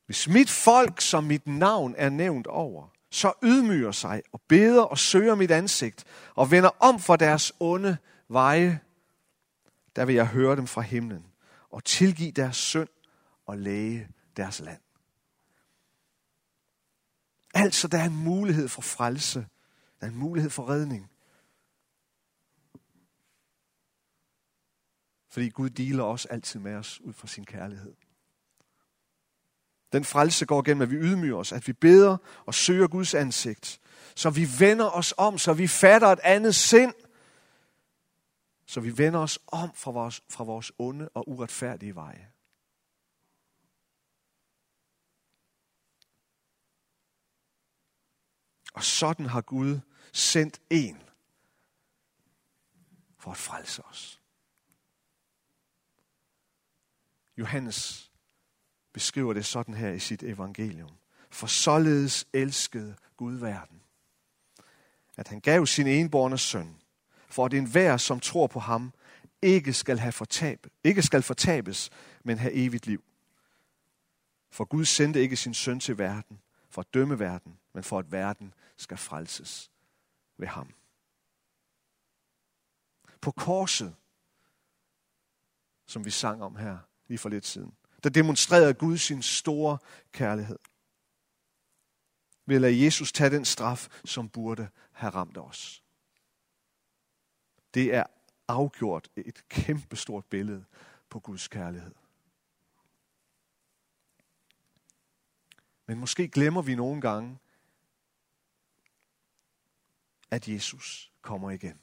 hvis 0.05 0.27
mit 0.27 0.49
folk, 0.49 1.01
som 1.01 1.23
mit 1.23 1.47
navn 1.47 1.95
er 1.97 2.09
nævnt 2.09 2.47
over, 2.47 2.87
så 3.09 3.33
ydmyger 3.43 3.91
sig 3.91 4.23
og 4.31 4.41
beder 4.47 4.81
og 4.81 4.97
søger 4.97 5.35
mit 5.35 5.51
ansigt 5.51 6.05
og 6.35 6.51
vender 6.51 6.69
om 6.79 6.99
for 6.99 7.15
deres 7.15 7.53
onde 7.59 7.97
veje, 8.27 8.79
der 9.95 10.05
vil 10.05 10.15
jeg 10.15 10.27
høre 10.27 10.55
dem 10.55 10.67
fra 10.67 10.81
himlen 10.81 11.25
og 11.69 11.83
tilgive 11.83 12.31
deres 12.31 12.57
synd 12.57 12.89
og 13.45 13.57
læge 13.57 14.09
deres 14.37 14.59
land. 14.59 14.81
Altså, 17.53 17.87
der 17.87 17.97
er 17.97 18.05
en 18.05 18.23
mulighed 18.23 18.67
for 18.67 18.81
frelse. 18.81 19.47
Der 19.99 20.07
er 20.07 20.11
en 20.11 20.17
mulighed 20.17 20.49
for 20.49 20.69
redning. 20.69 21.11
Fordi 25.37 25.49
Gud 25.49 25.69
dealer 25.69 26.03
også 26.03 26.27
altid 26.27 26.59
med 26.59 26.75
os 26.75 27.01
ud 27.01 27.13
fra 27.13 27.27
sin 27.27 27.45
kærlighed. 27.45 27.93
Den 29.91 30.05
frelse 30.05 30.45
går 30.45 30.61
gennem, 30.61 30.81
at 30.81 30.91
vi 30.91 30.95
ydmyger 30.95 31.35
os, 31.37 31.51
at 31.51 31.67
vi 31.67 31.73
beder 31.73 32.17
og 32.45 32.53
søger 32.53 32.87
Guds 32.87 33.13
ansigt. 33.13 33.81
Så 34.15 34.29
vi 34.29 34.47
vender 34.59 34.89
os 34.89 35.13
om, 35.17 35.37
så 35.37 35.53
vi 35.53 35.67
fatter 35.67 36.07
et 36.07 36.19
andet 36.19 36.55
sind. 36.55 36.93
Så 38.65 38.79
vi 38.79 38.97
vender 38.97 39.19
os 39.19 39.39
om 39.47 39.73
fra 39.73 39.91
vores, 39.91 40.23
fra 40.29 40.43
vores 40.43 40.71
onde 40.79 41.09
og 41.09 41.29
uretfærdige 41.29 41.95
veje. 41.95 42.31
Og 48.73 48.83
sådan 48.83 49.25
har 49.25 49.41
Gud 49.41 49.79
sendt 50.13 50.61
en 50.69 51.01
for 53.17 53.31
at 53.31 53.37
frelse 53.37 53.83
os. 53.85 54.21
Johannes 57.37 58.11
beskriver 58.93 59.33
det 59.33 59.45
sådan 59.45 59.73
her 59.73 59.91
i 59.91 59.99
sit 59.99 60.23
evangelium. 60.23 60.97
For 61.29 61.47
således 61.47 62.27
elskede 62.33 62.95
Gud 63.17 63.33
verden, 63.33 63.81
at 65.17 65.27
han 65.27 65.39
gav 65.39 65.65
sin 65.65 65.87
enborne 65.87 66.37
søn, 66.37 66.81
for 67.29 67.45
at 67.45 67.53
enhver, 67.53 67.97
som 67.97 68.19
tror 68.19 68.47
på 68.47 68.59
ham, 68.59 68.93
ikke 69.41 69.73
skal, 69.73 69.99
have 69.99 70.11
fortab, 70.11 70.67
ikke 70.83 71.01
skal 71.01 71.21
fortabes, 71.21 71.89
men 72.23 72.37
have 72.37 72.53
evigt 72.53 72.87
liv. 72.87 73.03
For 74.49 74.65
Gud 74.65 74.85
sendte 74.85 75.21
ikke 75.21 75.35
sin 75.35 75.53
søn 75.53 75.79
til 75.79 75.97
verden 75.97 76.41
for 76.69 76.81
at 76.81 76.93
dømme 76.93 77.19
verden, 77.19 77.59
men 77.73 77.83
for 77.83 77.99
at 77.99 78.11
verden 78.11 78.53
skal 78.77 78.97
frelses 78.97 79.71
ved 80.37 80.47
ham. 80.47 80.73
På 83.21 83.31
korset, 83.31 83.95
som 85.85 86.05
vi 86.05 86.09
sang 86.09 86.43
om 86.43 86.55
her 86.55 86.77
lige 87.07 87.17
for 87.17 87.29
lidt 87.29 87.45
siden, 87.45 87.73
der 88.03 88.09
demonstrerede 88.09 88.73
Gud 88.73 88.97
sin 88.97 89.21
store 89.21 89.77
kærlighed. 90.11 90.59
Ved 92.45 92.55
at 92.55 92.61
lade 92.61 92.85
Jesus 92.85 93.11
tage 93.11 93.29
den 93.29 93.45
straf, 93.45 93.87
som 94.05 94.29
burde 94.29 94.69
have 94.91 95.09
ramt 95.09 95.37
os. 95.37 95.83
Det 97.73 97.95
er 97.95 98.03
afgjort 98.47 99.09
et 99.15 99.47
kæmpestort 99.49 100.25
billede 100.25 100.65
på 101.09 101.19
Guds 101.19 101.47
kærlighed. 101.47 101.95
Men 105.85 105.99
måske 105.99 106.27
glemmer 106.27 106.61
vi 106.61 106.75
nogle 106.75 107.01
gange, 107.01 107.39
at 110.31 110.47
Jesus 110.47 111.11
kommer 111.21 111.51
igen. 111.51 111.79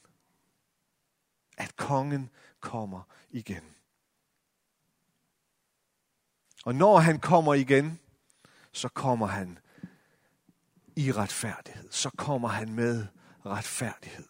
At 1.56 1.76
kongen 1.76 2.30
kommer 2.60 3.02
igen. 3.30 3.74
Og 6.64 6.74
når 6.74 6.98
han 6.98 7.20
kommer 7.20 7.54
igen, 7.54 7.98
så 8.72 8.88
kommer 8.88 9.26
han 9.26 9.58
i 10.96 11.12
retfærdighed. 11.12 11.88
Så 11.90 12.10
kommer 12.10 12.48
han 12.48 12.72
med 12.72 13.06
retfærdighed. 13.46 14.24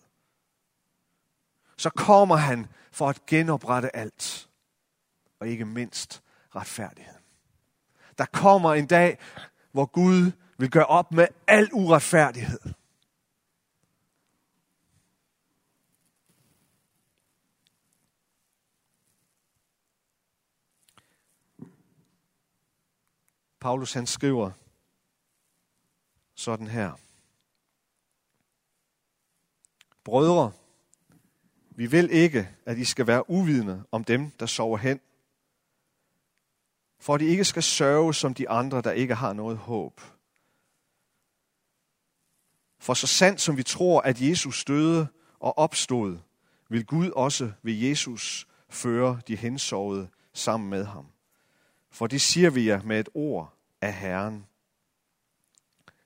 Så 1.76 1.90
kommer 1.90 2.36
han 2.36 2.66
for 2.92 3.08
at 3.08 3.26
genoprette 3.26 3.96
alt. 3.96 4.48
Og 5.40 5.48
ikke 5.48 5.64
mindst 5.64 6.22
retfærdigheden. 6.56 7.20
Der 8.18 8.24
kommer 8.24 8.74
en 8.74 8.86
dag, 8.86 9.18
hvor 9.72 9.86
Gud 9.86 10.32
vil 10.58 10.70
gøre 10.70 10.86
op 10.86 11.12
med 11.12 11.26
al 11.46 11.68
uretfærdighed. 11.72 12.60
Paulus 23.64 23.92
han 23.92 24.06
skriver 24.06 24.50
sådan 26.34 26.66
her. 26.66 26.92
Brødre, 30.04 30.52
vi 31.70 31.86
vil 31.86 32.10
ikke, 32.10 32.56
at 32.66 32.78
I 32.78 32.84
skal 32.84 33.06
være 33.06 33.30
uvidende 33.30 33.84
om 33.90 34.04
dem, 34.04 34.30
der 34.30 34.46
sover 34.46 34.78
hen, 34.78 35.00
for 36.98 37.14
at 37.14 37.22
I 37.22 37.24
ikke 37.24 37.44
skal 37.44 37.62
sørge 37.62 38.14
som 38.14 38.34
de 38.34 38.48
andre, 38.48 38.82
der 38.82 38.92
ikke 38.92 39.14
har 39.14 39.32
noget 39.32 39.58
håb. 39.58 40.00
For 42.78 42.94
så 42.94 43.06
sandt 43.06 43.40
som 43.40 43.56
vi 43.56 43.62
tror, 43.62 44.00
at 44.00 44.20
Jesus 44.20 44.64
døde 44.64 45.08
og 45.38 45.58
opstod, 45.58 46.18
vil 46.68 46.86
Gud 46.86 47.10
også 47.10 47.52
ved 47.62 47.74
Jesus 47.74 48.48
føre 48.68 49.20
de 49.28 49.36
hensovede 49.36 50.08
sammen 50.32 50.70
med 50.70 50.84
ham. 50.84 51.13
For 51.94 52.06
det 52.06 52.20
siger 52.20 52.50
vi 52.50 52.68
jer 52.68 52.82
med 52.82 53.00
et 53.00 53.08
ord 53.14 53.54
af 53.80 53.94
Herren. 53.94 54.46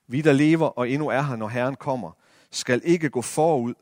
Vi, 0.06 0.22
der 0.22 0.32
lever 0.32 0.66
og 0.66 0.90
endnu 0.90 1.08
er 1.08 1.22
her, 1.22 1.36
når 1.36 1.48
Herren 1.48 1.76
kommer, 1.76 2.12
skal 2.50 2.80
ikke 2.84 3.10
gå 3.10 3.22
forud 3.22 3.74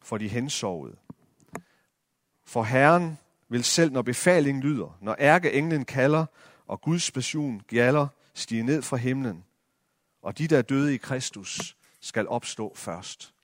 for 0.00 0.18
de 0.18 0.28
hensovede. 0.28 0.96
For 2.44 2.62
Herren 2.62 3.18
vil 3.48 3.64
selv, 3.64 3.92
når 3.92 4.02
befalingen 4.02 4.62
lyder, 4.62 4.98
når 5.00 5.16
ærkeenglen 5.18 5.84
kalder, 5.84 6.26
og 6.66 6.80
Guds 6.80 7.10
passion 7.10 7.62
gjaller, 7.68 8.06
stige 8.34 8.62
ned 8.62 8.82
fra 8.82 8.96
himlen, 8.96 9.44
og 10.22 10.38
de, 10.38 10.48
der 10.48 10.58
er 10.58 10.62
døde 10.62 10.94
i 10.94 10.96
Kristus, 10.96 11.76
skal 12.00 12.28
opstå 12.28 12.72
først. 12.76 13.34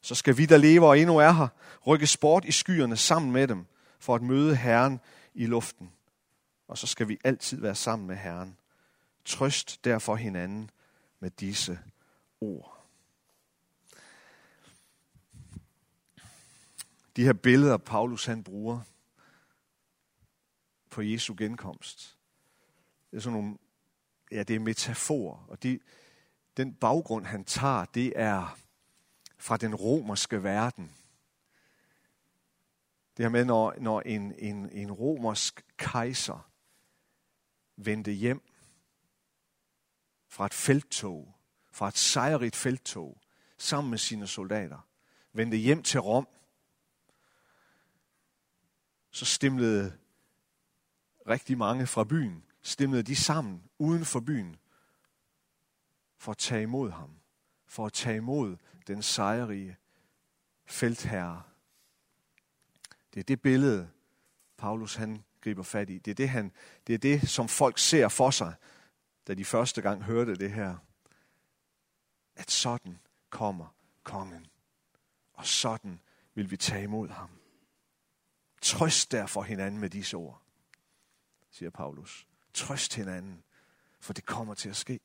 Så 0.00 0.14
skal 0.14 0.36
vi, 0.36 0.46
der 0.46 0.56
lever 0.56 0.88
og 0.88 0.98
endnu 0.98 1.18
er 1.18 1.32
her, 1.32 1.48
rykke 1.86 2.06
sport 2.06 2.44
i 2.44 2.52
skyerne 2.52 2.96
sammen 2.96 3.32
med 3.32 3.48
dem, 3.48 3.66
for 3.98 4.14
at 4.14 4.22
møde 4.22 4.56
Herren 4.56 5.00
i 5.34 5.46
luften. 5.46 5.92
Og 6.70 6.78
så 6.78 6.86
skal 6.86 7.08
vi 7.08 7.18
altid 7.24 7.60
være 7.60 7.74
sammen 7.74 8.08
med 8.08 8.16
Herren. 8.16 8.56
Trøst 9.24 9.84
derfor 9.84 10.16
hinanden 10.16 10.70
med 11.20 11.30
disse 11.30 11.80
ord. 12.40 12.86
De 17.16 17.24
her 17.24 17.32
billeder, 17.32 17.76
Paulus 17.76 18.24
han 18.24 18.44
bruger 18.44 18.80
på 20.90 21.02
Jesu 21.02 21.34
genkomst, 21.38 22.18
det 23.10 23.16
er 23.16 23.20
sådan 23.20 23.38
nogle, 23.40 23.58
ja, 24.30 24.42
det 24.42 24.56
er 24.56 24.60
metafor, 24.60 25.46
og 25.48 25.62
de, 25.62 25.80
den 26.56 26.74
baggrund, 26.74 27.26
han 27.26 27.44
tager, 27.44 27.84
det 27.84 28.12
er 28.16 28.58
fra 29.38 29.56
den 29.56 29.74
romerske 29.74 30.42
verden. 30.42 30.92
Det 33.16 33.24
her 33.24 33.30
med, 33.30 33.44
når, 33.44 33.74
når 33.80 34.00
en, 34.00 34.34
en, 34.38 34.70
en 34.70 34.92
romersk 34.92 35.64
kejser 35.76 36.49
vendte 37.86 38.12
hjem 38.12 38.42
fra 40.28 40.46
et 40.46 40.54
felttog, 40.54 41.34
fra 41.70 41.88
et 41.88 41.96
sejrigt 41.96 42.56
felttog, 42.56 43.20
sammen 43.58 43.90
med 43.90 43.98
sine 43.98 44.26
soldater, 44.26 44.88
vendte 45.32 45.56
hjem 45.56 45.82
til 45.82 46.00
Rom, 46.00 46.28
så 49.10 49.24
stemlede 49.24 49.98
rigtig 51.28 51.58
mange 51.58 51.86
fra 51.86 52.04
byen, 52.04 52.44
stemlede 52.62 53.02
de 53.02 53.16
sammen 53.16 53.70
uden 53.78 54.04
for 54.04 54.20
byen, 54.20 54.56
for 56.16 56.32
at 56.32 56.38
tage 56.38 56.62
imod 56.62 56.90
ham, 56.90 57.16
for 57.66 57.86
at 57.86 57.92
tage 57.92 58.16
imod 58.16 58.56
den 58.86 59.02
sejrige 59.02 59.76
feltherre. 60.64 61.42
Det 63.14 63.20
er 63.20 63.24
det 63.24 63.42
billede, 63.42 63.90
Paulus 64.56 64.94
han 64.94 65.24
griber 65.40 65.62
fat 65.62 65.90
i. 65.90 65.98
Det 65.98 66.10
er 66.10 66.14
det, 66.14 66.28
han, 66.28 66.52
det 66.86 66.94
er 66.94 66.98
det, 66.98 67.28
som 67.28 67.48
folk 67.48 67.78
ser 67.78 68.08
for 68.08 68.30
sig, 68.30 68.54
da 69.26 69.34
de 69.34 69.44
første 69.44 69.82
gang 69.82 70.04
hørte 70.04 70.34
det 70.34 70.52
her. 70.52 70.76
At 72.36 72.50
sådan 72.50 72.98
kommer 73.30 73.74
kongen. 74.02 74.46
Og 75.32 75.46
sådan 75.46 76.00
vil 76.34 76.50
vi 76.50 76.56
tage 76.56 76.84
imod 76.84 77.08
ham. 77.08 77.30
Trøst 78.62 79.12
derfor 79.12 79.42
hinanden 79.42 79.80
med 79.80 79.90
disse 79.90 80.16
ord, 80.16 80.42
siger 81.50 81.70
Paulus. 81.70 82.26
Trøst 82.54 82.94
hinanden, 82.94 83.44
for 84.00 84.12
det 84.12 84.26
kommer 84.26 84.54
til 84.54 84.68
at 84.68 84.76
ske. 84.76 85.00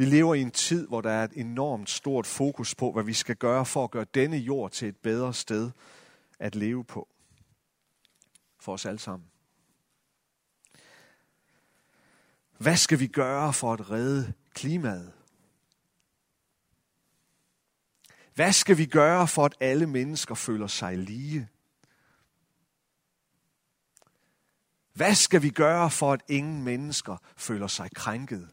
Vi 0.00 0.04
lever 0.04 0.34
i 0.34 0.40
en 0.40 0.50
tid, 0.50 0.86
hvor 0.86 1.00
der 1.00 1.10
er 1.10 1.24
et 1.24 1.32
enormt 1.32 1.90
stort 1.90 2.26
fokus 2.26 2.74
på, 2.74 2.92
hvad 2.92 3.04
vi 3.04 3.12
skal 3.12 3.36
gøre 3.36 3.66
for 3.66 3.84
at 3.84 3.90
gøre 3.90 4.06
denne 4.14 4.36
jord 4.36 4.70
til 4.70 4.88
et 4.88 4.96
bedre 4.96 5.34
sted 5.34 5.70
at 6.38 6.54
leve 6.54 6.84
på. 6.84 7.08
For 8.60 8.72
os 8.72 8.86
alle 8.86 8.98
sammen. 8.98 9.30
Hvad 12.58 12.76
skal 12.76 13.00
vi 13.00 13.06
gøre 13.06 13.52
for 13.52 13.72
at 13.72 13.90
redde 13.90 14.32
klimaet? 14.54 15.12
Hvad 18.34 18.52
skal 18.52 18.78
vi 18.78 18.86
gøre 18.86 19.28
for, 19.28 19.44
at 19.44 19.54
alle 19.60 19.86
mennesker 19.86 20.34
føler 20.34 20.66
sig 20.66 20.98
lige? 20.98 21.48
Hvad 24.92 25.14
skal 25.14 25.42
vi 25.42 25.50
gøre 25.50 25.90
for, 25.90 26.12
at 26.12 26.22
ingen 26.28 26.62
mennesker 26.62 27.16
føler 27.36 27.66
sig 27.66 27.90
krænket? 27.94 28.50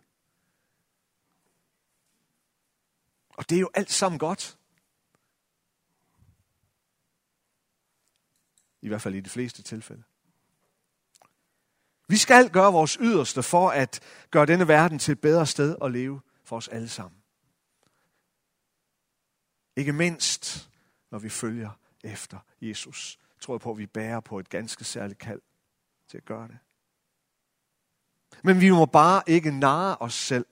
Og 3.37 3.49
det 3.49 3.55
er 3.55 3.59
jo 3.59 3.69
alt 3.73 3.91
sammen 3.91 4.19
godt. 4.19 4.57
I 8.81 8.87
hvert 8.87 9.01
fald 9.01 9.15
i 9.15 9.19
de 9.19 9.29
fleste 9.29 9.63
tilfælde. 9.63 10.03
Vi 12.07 12.17
skal 12.17 12.49
gøre 12.49 12.71
vores 12.71 12.97
yderste 13.01 13.43
for 13.43 13.69
at 13.69 13.99
gøre 14.31 14.45
denne 14.45 14.67
verden 14.67 14.99
til 14.99 15.11
et 15.11 15.21
bedre 15.21 15.45
sted 15.45 15.75
at 15.81 15.91
leve 15.91 16.21
for 16.43 16.57
os 16.57 16.67
alle 16.67 16.89
sammen. 16.89 17.23
Ikke 19.75 19.93
mindst, 19.93 20.69
når 21.11 21.19
vi 21.19 21.29
følger 21.29 21.71
efter 22.03 22.39
Jesus. 22.61 23.19
Tror 23.39 23.53
jeg 23.53 23.61
på, 23.61 23.71
at 23.71 23.77
vi 23.77 23.87
bærer 23.87 24.19
på 24.19 24.39
et 24.39 24.49
ganske 24.49 24.83
særligt 24.83 25.19
kald 25.19 25.41
til 26.07 26.17
at 26.17 26.25
gøre 26.25 26.47
det. 26.47 26.57
Men 28.43 28.61
vi 28.61 28.69
må 28.69 28.85
bare 28.85 29.23
ikke 29.27 29.59
narre 29.59 29.97
os 29.99 30.13
selv. 30.13 30.45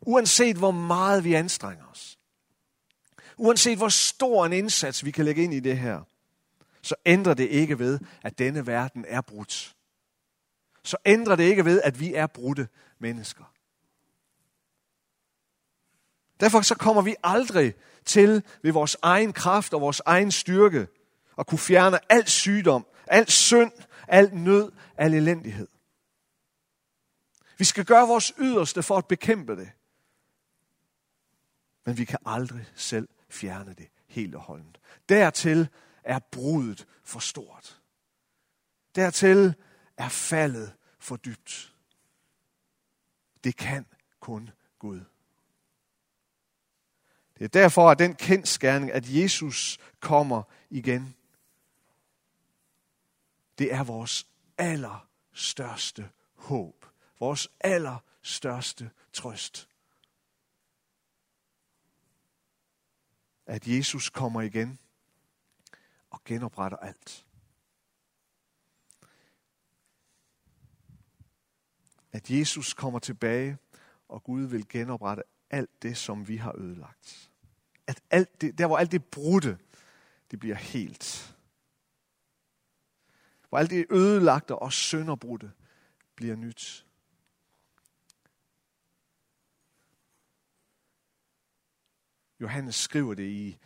Uanset 0.00 0.56
hvor 0.56 0.70
meget 0.70 1.24
vi 1.24 1.34
anstrenger 1.34 1.86
os. 1.86 2.18
Uanset 3.36 3.78
hvor 3.78 3.88
stor 3.88 4.46
en 4.46 4.52
indsats 4.52 5.04
vi 5.04 5.10
kan 5.10 5.24
lægge 5.24 5.42
ind 5.44 5.54
i 5.54 5.60
det 5.60 5.78
her. 5.78 6.00
Så 6.82 6.94
ændrer 7.06 7.34
det 7.34 7.48
ikke 7.48 7.78
ved, 7.78 7.98
at 8.22 8.38
denne 8.38 8.66
verden 8.66 9.04
er 9.08 9.20
brudt. 9.20 9.76
Så 10.82 10.96
ændrer 11.04 11.36
det 11.36 11.44
ikke 11.44 11.64
ved, 11.64 11.82
at 11.82 12.00
vi 12.00 12.14
er 12.14 12.26
brudte 12.26 12.68
mennesker. 12.98 13.44
Derfor 16.40 16.60
så 16.60 16.74
kommer 16.74 17.02
vi 17.02 17.14
aldrig 17.22 17.74
til 18.04 18.42
ved 18.62 18.72
vores 18.72 18.96
egen 19.02 19.32
kraft 19.32 19.74
og 19.74 19.80
vores 19.80 20.02
egen 20.06 20.30
styrke 20.30 20.86
at 21.38 21.46
kunne 21.46 21.58
fjerne 21.58 22.12
al 22.12 22.28
sygdom, 22.28 22.86
al 23.06 23.30
synd, 23.30 23.72
al 24.08 24.34
nød, 24.34 24.72
al 24.96 25.14
elendighed. 25.14 25.68
Vi 27.58 27.64
skal 27.64 27.84
gøre 27.84 28.08
vores 28.08 28.32
yderste 28.38 28.82
for 28.82 28.98
at 28.98 29.06
bekæmpe 29.06 29.56
det. 29.56 29.70
Men 31.84 31.98
vi 31.98 32.04
kan 32.04 32.18
aldrig 32.26 32.66
selv 32.74 33.08
fjerne 33.28 33.74
det 33.74 33.88
helt 34.06 34.34
og 34.34 34.40
holdent. 34.40 34.80
Dertil 35.08 35.68
er 36.04 36.18
brudet 36.18 36.86
for 37.04 37.18
stort. 37.18 37.80
Dertil 38.94 39.54
er 39.96 40.08
faldet 40.08 40.74
for 40.98 41.16
dybt. 41.16 41.74
Det 43.44 43.56
kan 43.56 43.86
kun 44.20 44.50
Gud. 44.78 45.00
Det 47.38 47.44
er 47.44 47.48
derfor, 47.48 47.90
at 47.90 47.98
den 47.98 48.14
kendskærning, 48.14 48.92
at 48.92 49.04
Jesus 49.06 49.78
kommer 50.00 50.42
igen, 50.70 51.16
det 53.58 53.74
er 53.74 53.84
vores 53.84 54.26
allerstørste 54.58 56.10
håb. 56.34 56.86
Vores 57.20 57.48
allerstørste 57.60 58.90
trøst. 59.12 59.68
At 63.50 63.66
Jesus 63.66 64.10
kommer 64.10 64.40
igen 64.40 64.78
og 66.10 66.24
genopretter 66.24 66.78
alt. 66.78 67.26
At 72.12 72.30
Jesus 72.30 72.74
kommer 72.74 72.98
tilbage, 72.98 73.58
og 74.08 74.24
Gud 74.24 74.42
vil 74.42 74.68
genoprette 74.68 75.22
alt 75.50 75.82
det, 75.82 75.96
som 75.96 76.28
vi 76.28 76.36
har 76.36 76.54
ødelagt 76.58 77.30
at 77.90 78.02
alt 78.10 78.40
det, 78.40 78.58
der 78.58 78.66
hvor 78.66 78.78
alt 78.78 78.92
det 78.92 79.04
brudte, 79.04 79.58
det 80.30 80.40
bliver 80.40 80.56
helt. 80.56 81.36
Hvor 83.48 83.58
alt 83.58 83.70
det 83.70 83.86
ødelagte 83.90 84.56
og 84.56 84.72
sønderbrudte 84.72 85.52
bliver 86.14 86.36
nyt. 86.36 86.86
Johannes 92.40 92.74
skriver 92.74 93.14
det 93.14 93.28
i, 93.28 93.58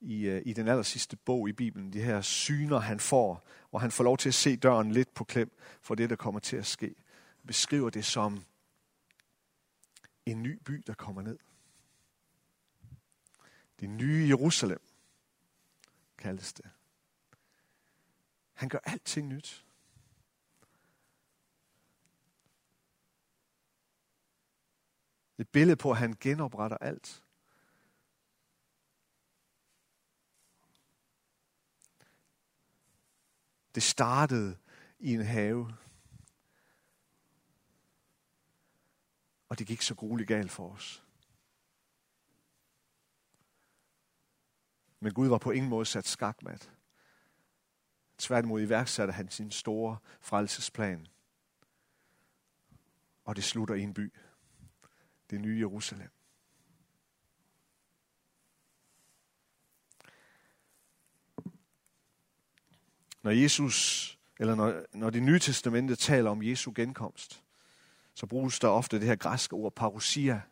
i, 0.00 0.26
øh, 0.26 0.42
i 0.46 0.52
den 0.52 0.68
aller 0.68 0.82
sidste 0.82 1.16
bog 1.16 1.48
i 1.48 1.52
Bibelen, 1.52 1.92
de 1.92 2.02
her 2.02 2.20
syner, 2.20 2.78
han 2.78 3.00
får, 3.00 3.46
hvor 3.70 3.78
han 3.78 3.90
får 3.90 4.04
lov 4.04 4.18
til 4.18 4.28
at 4.28 4.34
se 4.34 4.56
døren 4.56 4.92
lidt 4.92 5.14
på 5.14 5.24
klem 5.24 5.58
for 5.82 5.94
det, 5.94 6.10
der 6.10 6.16
kommer 6.16 6.40
til 6.40 6.56
at 6.56 6.66
ske. 6.66 6.94
Han 7.36 7.46
beskriver 7.46 7.90
det 7.90 8.04
som 8.04 8.44
en 10.26 10.42
ny 10.42 10.58
by, 10.64 10.82
der 10.86 10.94
kommer 10.94 11.22
ned. 11.22 11.38
Det 13.80 13.90
nye 13.90 14.26
Jerusalem, 14.28 14.80
kaldes 16.18 16.52
det. 16.52 16.70
Han 18.52 18.68
gør 18.68 18.78
alting 18.84 19.28
nyt. 19.28 19.66
Et 25.38 25.48
billede 25.48 25.76
på, 25.76 25.90
at 25.90 25.96
han 25.96 26.16
genopretter 26.20 26.76
alt. 26.76 27.22
Det 33.74 33.82
startede 33.82 34.56
i 34.98 35.14
en 35.14 35.24
have. 35.24 35.74
Og 39.48 39.58
det 39.58 39.66
gik 39.66 39.82
så 39.82 39.94
grueligt 39.94 40.28
galt 40.28 40.50
for 40.50 40.72
os. 40.72 41.04
Men 45.00 45.14
Gud 45.14 45.28
var 45.28 45.38
på 45.38 45.50
ingen 45.50 45.70
måde 45.70 45.86
sat 45.86 46.06
skakmat. 46.06 46.70
Tværtimod 48.18 48.60
iværksatte 48.60 49.12
han 49.12 49.30
sin 49.30 49.50
store 49.50 49.98
frelsesplan. 50.20 51.06
Og 53.24 53.36
det 53.36 53.44
slutter 53.44 53.74
i 53.74 53.80
en 53.80 53.94
by. 53.94 54.12
Det 55.30 55.40
nye 55.40 55.58
Jerusalem. 55.58 56.10
Når 63.22 63.30
Jesus, 63.30 64.18
eller 64.38 64.54
når, 64.54 64.84
når 64.92 65.10
det 65.10 65.22
nye 65.22 65.38
testamente 65.38 65.96
taler 65.96 66.30
om 66.30 66.42
Jesu 66.42 66.72
genkomst, 66.74 67.42
så 68.14 68.26
bruges 68.26 68.58
der 68.58 68.68
ofte 68.68 68.98
det 68.98 69.06
her 69.06 69.16
græske 69.16 69.54
ord 69.54 69.74
parousia. 69.74 70.42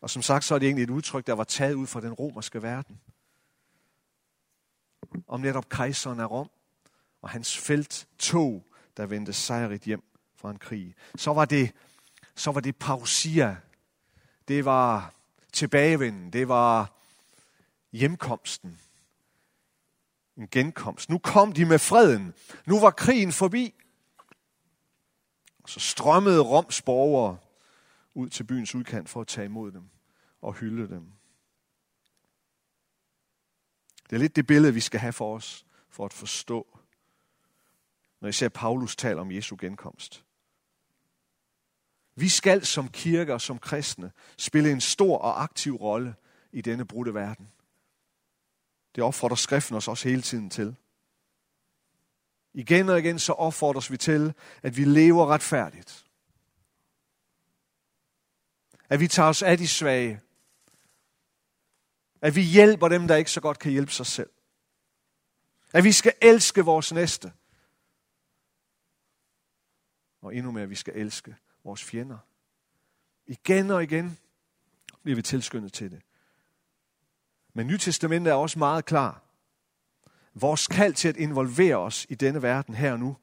Og 0.00 0.10
som 0.10 0.22
sagt, 0.22 0.44
så 0.44 0.54
er 0.54 0.58
det 0.58 0.66
egentlig 0.66 0.82
et 0.82 0.90
udtryk, 0.90 1.26
der 1.26 1.32
var 1.32 1.44
taget 1.44 1.74
ud 1.74 1.86
fra 1.86 2.00
den 2.00 2.12
romerske 2.12 2.62
verden. 2.62 3.00
Om 5.26 5.40
netop 5.40 5.68
kejseren 5.68 6.20
af 6.20 6.30
Rom 6.30 6.50
og 7.22 7.30
hans 7.30 7.58
felt 7.58 8.08
tog, 8.18 8.66
der 8.96 9.06
vendte 9.06 9.32
sejrigt 9.32 9.84
hjem 9.84 10.02
fra 10.34 10.50
en 10.50 10.58
krig. 10.58 10.94
Så 11.16 11.32
var 11.32 11.44
det, 11.44 11.72
så 12.34 12.52
var 12.52 12.60
det 12.60 12.76
parousia. 12.76 13.56
Det 14.48 14.64
var 14.64 15.14
tilbagevenden. 15.52 16.32
Det 16.32 16.48
var 16.48 16.92
hjemkomsten 17.92 18.80
en 20.40 20.48
genkomst. 20.48 21.10
Nu 21.10 21.18
kom 21.18 21.52
de 21.52 21.64
med 21.64 21.78
freden. 21.78 22.34
Nu 22.66 22.80
var 22.80 22.90
krigen 22.90 23.32
forbi. 23.32 23.74
Så 25.66 25.80
strømmede 25.80 26.40
Roms 26.40 26.82
borgere 26.82 27.38
ud 28.14 28.28
til 28.28 28.44
byens 28.44 28.74
udkant 28.74 29.08
for 29.08 29.20
at 29.20 29.26
tage 29.26 29.44
imod 29.44 29.72
dem 29.72 29.90
og 30.40 30.54
hylde 30.54 30.88
dem. 30.88 31.12
Det 34.10 34.16
er 34.16 34.20
lidt 34.20 34.36
det 34.36 34.46
billede, 34.46 34.74
vi 34.74 34.80
skal 34.80 35.00
have 35.00 35.12
for 35.12 35.36
os, 35.36 35.66
for 35.88 36.04
at 36.04 36.12
forstå, 36.12 36.78
når 38.20 38.28
især 38.28 38.48
Paulus 38.48 38.96
tale 38.96 39.20
om 39.20 39.32
Jesu 39.32 39.56
genkomst. 39.60 40.24
Vi 42.14 42.28
skal 42.28 42.66
som 42.66 42.88
kirke 42.88 43.34
og 43.34 43.40
som 43.40 43.58
kristne 43.58 44.12
spille 44.36 44.72
en 44.72 44.80
stor 44.80 45.18
og 45.18 45.42
aktiv 45.42 45.74
rolle 45.74 46.14
i 46.52 46.60
denne 46.60 46.86
brudte 46.86 47.14
verden. 47.14 47.48
Det 48.94 49.04
opfordrer 49.04 49.36
skriften 49.36 49.76
os 49.76 49.88
også 49.88 50.08
hele 50.08 50.22
tiden 50.22 50.50
til. 50.50 50.76
Igen 52.52 52.88
og 52.88 52.98
igen 52.98 53.18
så 53.18 53.32
opfordres 53.32 53.90
vi 53.90 53.96
til, 53.96 54.34
at 54.62 54.76
vi 54.76 54.84
lever 54.84 55.26
retfærdigt. 55.26 56.06
At 58.88 59.00
vi 59.00 59.08
tager 59.08 59.28
os 59.28 59.42
af 59.42 59.58
de 59.58 59.68
svage. 59.68 60.20
At 62.20 62.36
vi 62.36 62.42
hjælper 62.42 62.88
dem, 62.88 63.08
der 63.08 63.16
ikke 63.16 63.30
så 63.30 63.40
godt 63.40 63.58
kan 63.58 63.72
hjælpe 63.72 63.92
sig 63.92 64.06
selv. 64.06 64.30
At 65.72 65.84
vi 65.84 65.92
skal 65.92 66.14
elske 66.22 66.64
vores 66.64 66.92
næste. 66.92 67.32
Og 70.20 70.34
endnu 70.34 70.50
mere, 70.50 70.62
at 70.62 70.70
vi 70.70 70.74
skal 70.74 70.96
elske 70.96 71.36
vores 71.64 71.84
fjender. 71.84 72.18
Igen 73.26 73.70
og 73.70 73.82
igen 73.82 74.18
bliver 75.02 75.16
vi 75.16 75.22
tilskyndet 75.22 75.72
til 75.72 75.90
det. 75.90 76.02
Men 77.54 77.66
Nytestamentet 77.66 78.30
er 78.30 78.34
også 78.34 78.58
meget 78.58 78.84
klar. 78.84 79.22
Vores 80.34 80.66
kald 80.66 80.94
til 80.94 81.08
at 81.08 81.16
involvere 81.16 81.76
os 81.76 82.06
i 82.08 82.14
denne 82.14 82.42
verden 82.42 82.74
her 82.74 82.92
og 82.92 82.98
nu, 82.98 83.16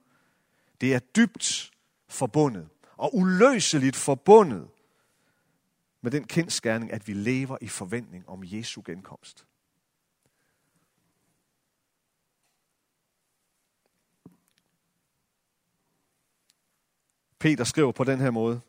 det 0.81 0.93
er 0.93 0.99
dybt 0.99 1.71
forbundet 2.09 2.69
og 2.97 3.15
uløseligt 3.15 3.95
forbundet 3.95 4.67
med 6.01 6.11
den 6.11 6.23
kendskærning, 6.23 6.93
at 6.93 7.07
vi 7.07 7.13
lever 7.13 7.57
i 7.61 7.67
forventning 7.67 8.29
om 8.29 8.43
Jesu 8.43 8.81
genkomst. 8.85 9.45
Peter 17.39 17.63
skriver 17.63 17.91
på 17.91 18.03
den 18.03 18.19
her 18.19 18.31
måde. 18.31 18.61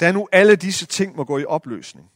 Da 0.00 0.12
nu 0.12 0.28
alle 0.32 0.56
disse 0.56 0.86
ting 0.86 1.16
må 1.16 1.24
gå 1.24 1.38
i 1.38 1.44
opløsning, 1.44 2.10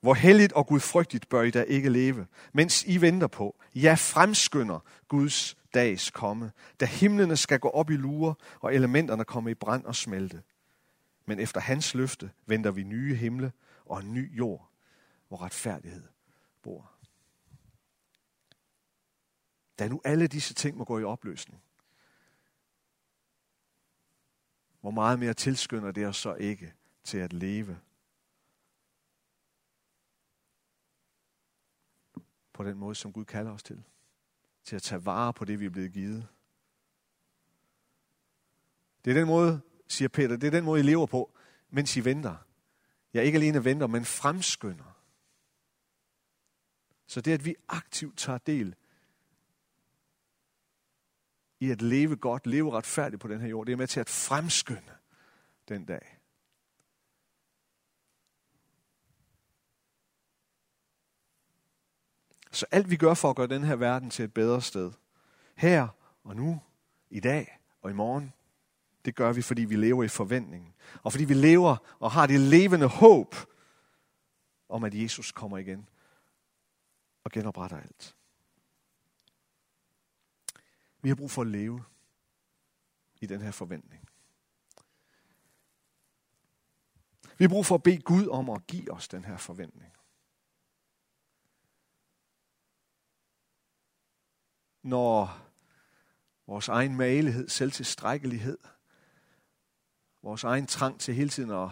hvor 0.00 0.14
helligt 0.14 0.52
og 0.52 0.66
gudfrygtigt 0.66 1.28
bør 1.28 1.42
I 1.42 1.50
da 1.50 1.62
ikke 1.62 1.88
leve, 1.88 2.26
mens 2.52 2.84
I 2.84 3.00
venter 3.00 3.26
på, 3.26 3.56
ja 3.74 3.94
fremskynder 3.94 4.80
Guds 5.08 5.56
dags 5.74 6.10
komme, 6.10 6.52
da 6.80 6.84
himlene 6.84 7.36
skal 7.36 7.58
gå 7.60 7.68
op 7.68 7.90
i 7.90 7.96
lure, 7.96 8.34
og 8.60 8.74
elementerne 8.74 9.24
komme 9.24 9.50
i 9.50 9.54
brand 9.54 9.84
og 9.84 9.96
smelte. 9.96 10.42
Men 11.26 11.40
efter 11.40 11.60
hans 11.60 11.94
løfte 11.94 12.30
venter 12.46 12.70
vi 12.70 12.82
nye 12.82 13.14
himle 13.14 13.52
og 13.84 14.00
en 14.00 14.14
ny 14.14 14.36
jord, 14.38 14.70
hvor 15.28 15.42
retfærdighed 15.42 16.04
bor. 16.62 16.92
Da 19.78 19.88
nu 19.88 20.00
alle 20.04 20.26
disse 20.26 20.54
ting 20.54 20.76
må 20.76 20.84
gå 20.84 20.98
i 20.98 21.04
opløsning, 21.04 21.62
hvor 24.80 24.90
meget 24.90 25.18
mere 25.18 25.34
tilskynder 25.34 25.92
det 25.92 26.06
os 26.06 26.16
så 26.16 26.34
ikke 26.34 26.72
til 27.04 27.18
at 27.18 27.32
leve 27.32 27.78
på 32.58 32.64
den 32.64 32.78
måde, 32.78 32.94
som 32.94 33.12
Gud 33.12 33.24
kalder 33.24 33.52
os 33.52 33.62
til. 33.62 33.82
Til 34.64 34.76
at 34.76 34.82
tage 34.82 35.06
vare 35.06 35.32
på 35.32 35.44
det, 35.44 35.60
vi 35.60 35.66
er 35.66 35.70
blevet 35.70 35.92
givet. 35.92 36.28
Det 39.04 39.10
er 39.10 39.14
den 39.14 39.26
måde, 39.26 39.60
siger 39.88 40.08
Peter, 40.08 40.36
det 40.36 40.46
er 40.46 40.50
den 40.50 40.64
måde, 40.64 40.80
I 40.80 40.82
lever 40.82 41.06
på, 41.06 41.36
mens 41.70 41.96
I 41.96 42.04
venter. 42.04 42.36
Jeg 43.12 43.24
ikke 43.24 43.36
alene 43.36 43.64
venter, 43.64 43.86
men 43.86 44.04
fremskynder. 44.04 44.98
Så 47.06 47.20
det, 47.20 47.32
at 47.32 47.44
vi 47.44 47.54
aktivt 47.68 48.18
tager 48.18 48.38
del 48.38 48.74
i 51.60 51.70
at 51.70 51.82
leve 51.82 52.16
godt, 52.16 52.46
leve 52.46 52.72
retfærdigt 52.72 53.22
på 53.22 53.28
den 53.28 53.40
her 53.40 53.48
jord, 53.48 53.66
det 53.66 53.72
er 53.72 53.76
med 53.76 53.86
til 53.86 54.00
at 54.00 54.08
fremskynde 54.08 54.94
den 55.68 55.84
dag. 55.84 56.17
Så 62.58 62.66
alt 62.70 62.90
vi 62.90 62.96
gør 62.96 63.14
for 63.14 63.30
at 63.30 63.36
gøre 63.36 63.46
den 63.46 63.64
her 63.64 63.76
verden 63.76 64.10
til 64.10 64.24
et 64.24 64.34
bedre 64.34 64.62
sted, 64.62 64.92
her 65.54 65.88
og 66.24 66.36
nu, 66.36 66.60
i 67.10 67.20
dag 67.20 67.58
og 67.82 67.90
i 67.90 67.94
morgen, 67.94 68.32
det 69.04 69.14
gør 69.14 69.32
vi, 69.32 69.42
fordi 69.42 69.64
vi 69.64 69.76
lever 69.76 70.04
i 70.04 70.08
forventningen. 70.08 70.74
Og 71.02 71.12
fordi 71.12 71.24
vi 71.24 71.34
lever 71.34 71.76
og 71.98 72.10
har 72.10 72.26
det 72.26 72.40
levende 72.40 72.86
håb 72.86 73.34
om, 74.68 74.84
at 74.84 74.94
Jesus 74.94 75.32
kommer 75.32 75.58
igen 75.58 75.88
og 77.24 77.30
genopretter 77.30 77.80
alt. 77.80 78.16
Vi 81.02 81.08
har 81.08 81.16
brug 81.16 81.30
for 81.30 81.42
at 81.42 81.48
leve 81.48 81.84
i 83.20 83.26
den 83.26 83.40
her 83.40 83.50
forventning. 83.50 84.08
Vi 87.38 87.44
har 87.44 87.48
brug 87.48 87.66
for 87.66 87.74
at 87.74 87.82
bede 87.82 88.02
Gud 88.02 88.26
om 88.26 88.50
at 88.50 88.66
give 88.66 88.92
os 88.92 89.08
den 89.08 89.24
her 89.24 89.36
forventning. 89.36 89.92
Når 94.88 95.40
vores 96.46 96.68
egen 96.68 96.96
malighed, 96.96 97.48
selvtilstrækkelighed, 97.48 98.58
vores 100.22 100.44
egen 100.44 100.66
trang 100.66 101.00
til 101.00 101.14
hele 101.14 101.30
tiden 101.30 101.50
at 101.50 101.68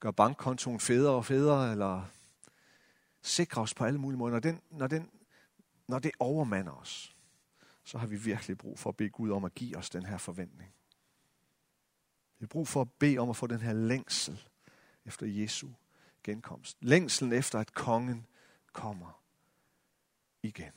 gøre 0.00 0.12
bankkontoen 0.12 0.80
federe 0.80 1.14
og 1.14 1.24
federe, 1.24 1.72
eller 1.72 2.04
sikre 3.22 3.62
os 3.62 3.74
på 3.74 3.84
alle 3.84 3.98
mulige 3.98 4.18
måder, 4.18 4.32
når, 4.32 4.40
den, 4.40 4.60
når, 4.70 4.86
den, 4.86 5.10
når 5.88 5.98
det 5.98 6.10
overmander 6.18 6.72
os, 6.72 7.16
så 7.84 7.98
har 7.98 8.06
vi 8.06 8.16
virkelig 8.16 8.58
brug 8.58 8.78
for 8.78 8.90
at 8.90 8.96
bede 8.96 9.10
Gud 9.10 9.30
om 9.30 9.44
at 9.44 9.54
give 9.54 9.76
os 9.76 9.90
den 9.90 10.06
her 10.06 10.18
forventning. 10.18 10.74
Vi 12.38 12.42
har 12.44 12.48
brug 12.48 12.68
for 12.68 12.80
at 12.80 12.90
bede 12.90 13.18
om 13.18 13.30
at 13.30 13.36
få 13.36 13.46
den 13.46 13.60
her 13.60 13.72
længsel 13.72 14.46
efter 15.04 15.26
Jesu 15.26 15.68
genkomst. 16.22 16.76
Længselen 16.80 17.32
efter, 17.32 17.58
at 17.58 17.74
kongen 17.74 18.26
kommer 18.72 19.22
igen. 20.42 20.72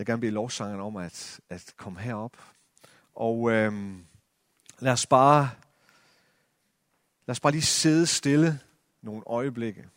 Jeg 0.00 0.06
vil 0.06 0.12
gerne 0.12 0.20
bede 0.20 0.32
lovsangeren 0.32 0.80
om 0.80 0.96
at, 0.96 1.40
at 1.48 1.74
komme 1.76 2.00
herop. 2.00 2.36
Og 3.14 3.50
øh, 3.50 3.94
lad 4.78 4.92
os 4.92 5.06
bare 5.06 5.50
lad 7.26 7.32
os 7.32 7.40
bare 7.40 7.52
lige 7.52 7.62
sidde 7.62 8.06
stille 8.06 8.60
nogle 9.02 9.22
øjeblikke. 9.26 9.88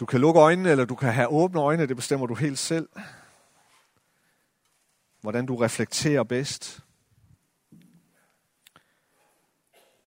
Du 0.00 0.06
kan 0.06 0.20
lukke 0.20 0.40
øjnene, 0.40 0.70
eller 0.70 0.84
du 0.84 0.94
kan 0.94 1.12
have 1.12 1.28
åbne 1.28 1.60
øjne, 1.60 1.86
det 1.86 1.96
bestemmer 1.96 2.26
du 2.26 2.34
helt 2.34 2.58
selv. 2.58 2.88
Hvordan 5.20 5.46
du 5.46 5.56
reflekterer 5.56 6.22
bedst. 6.22 6.80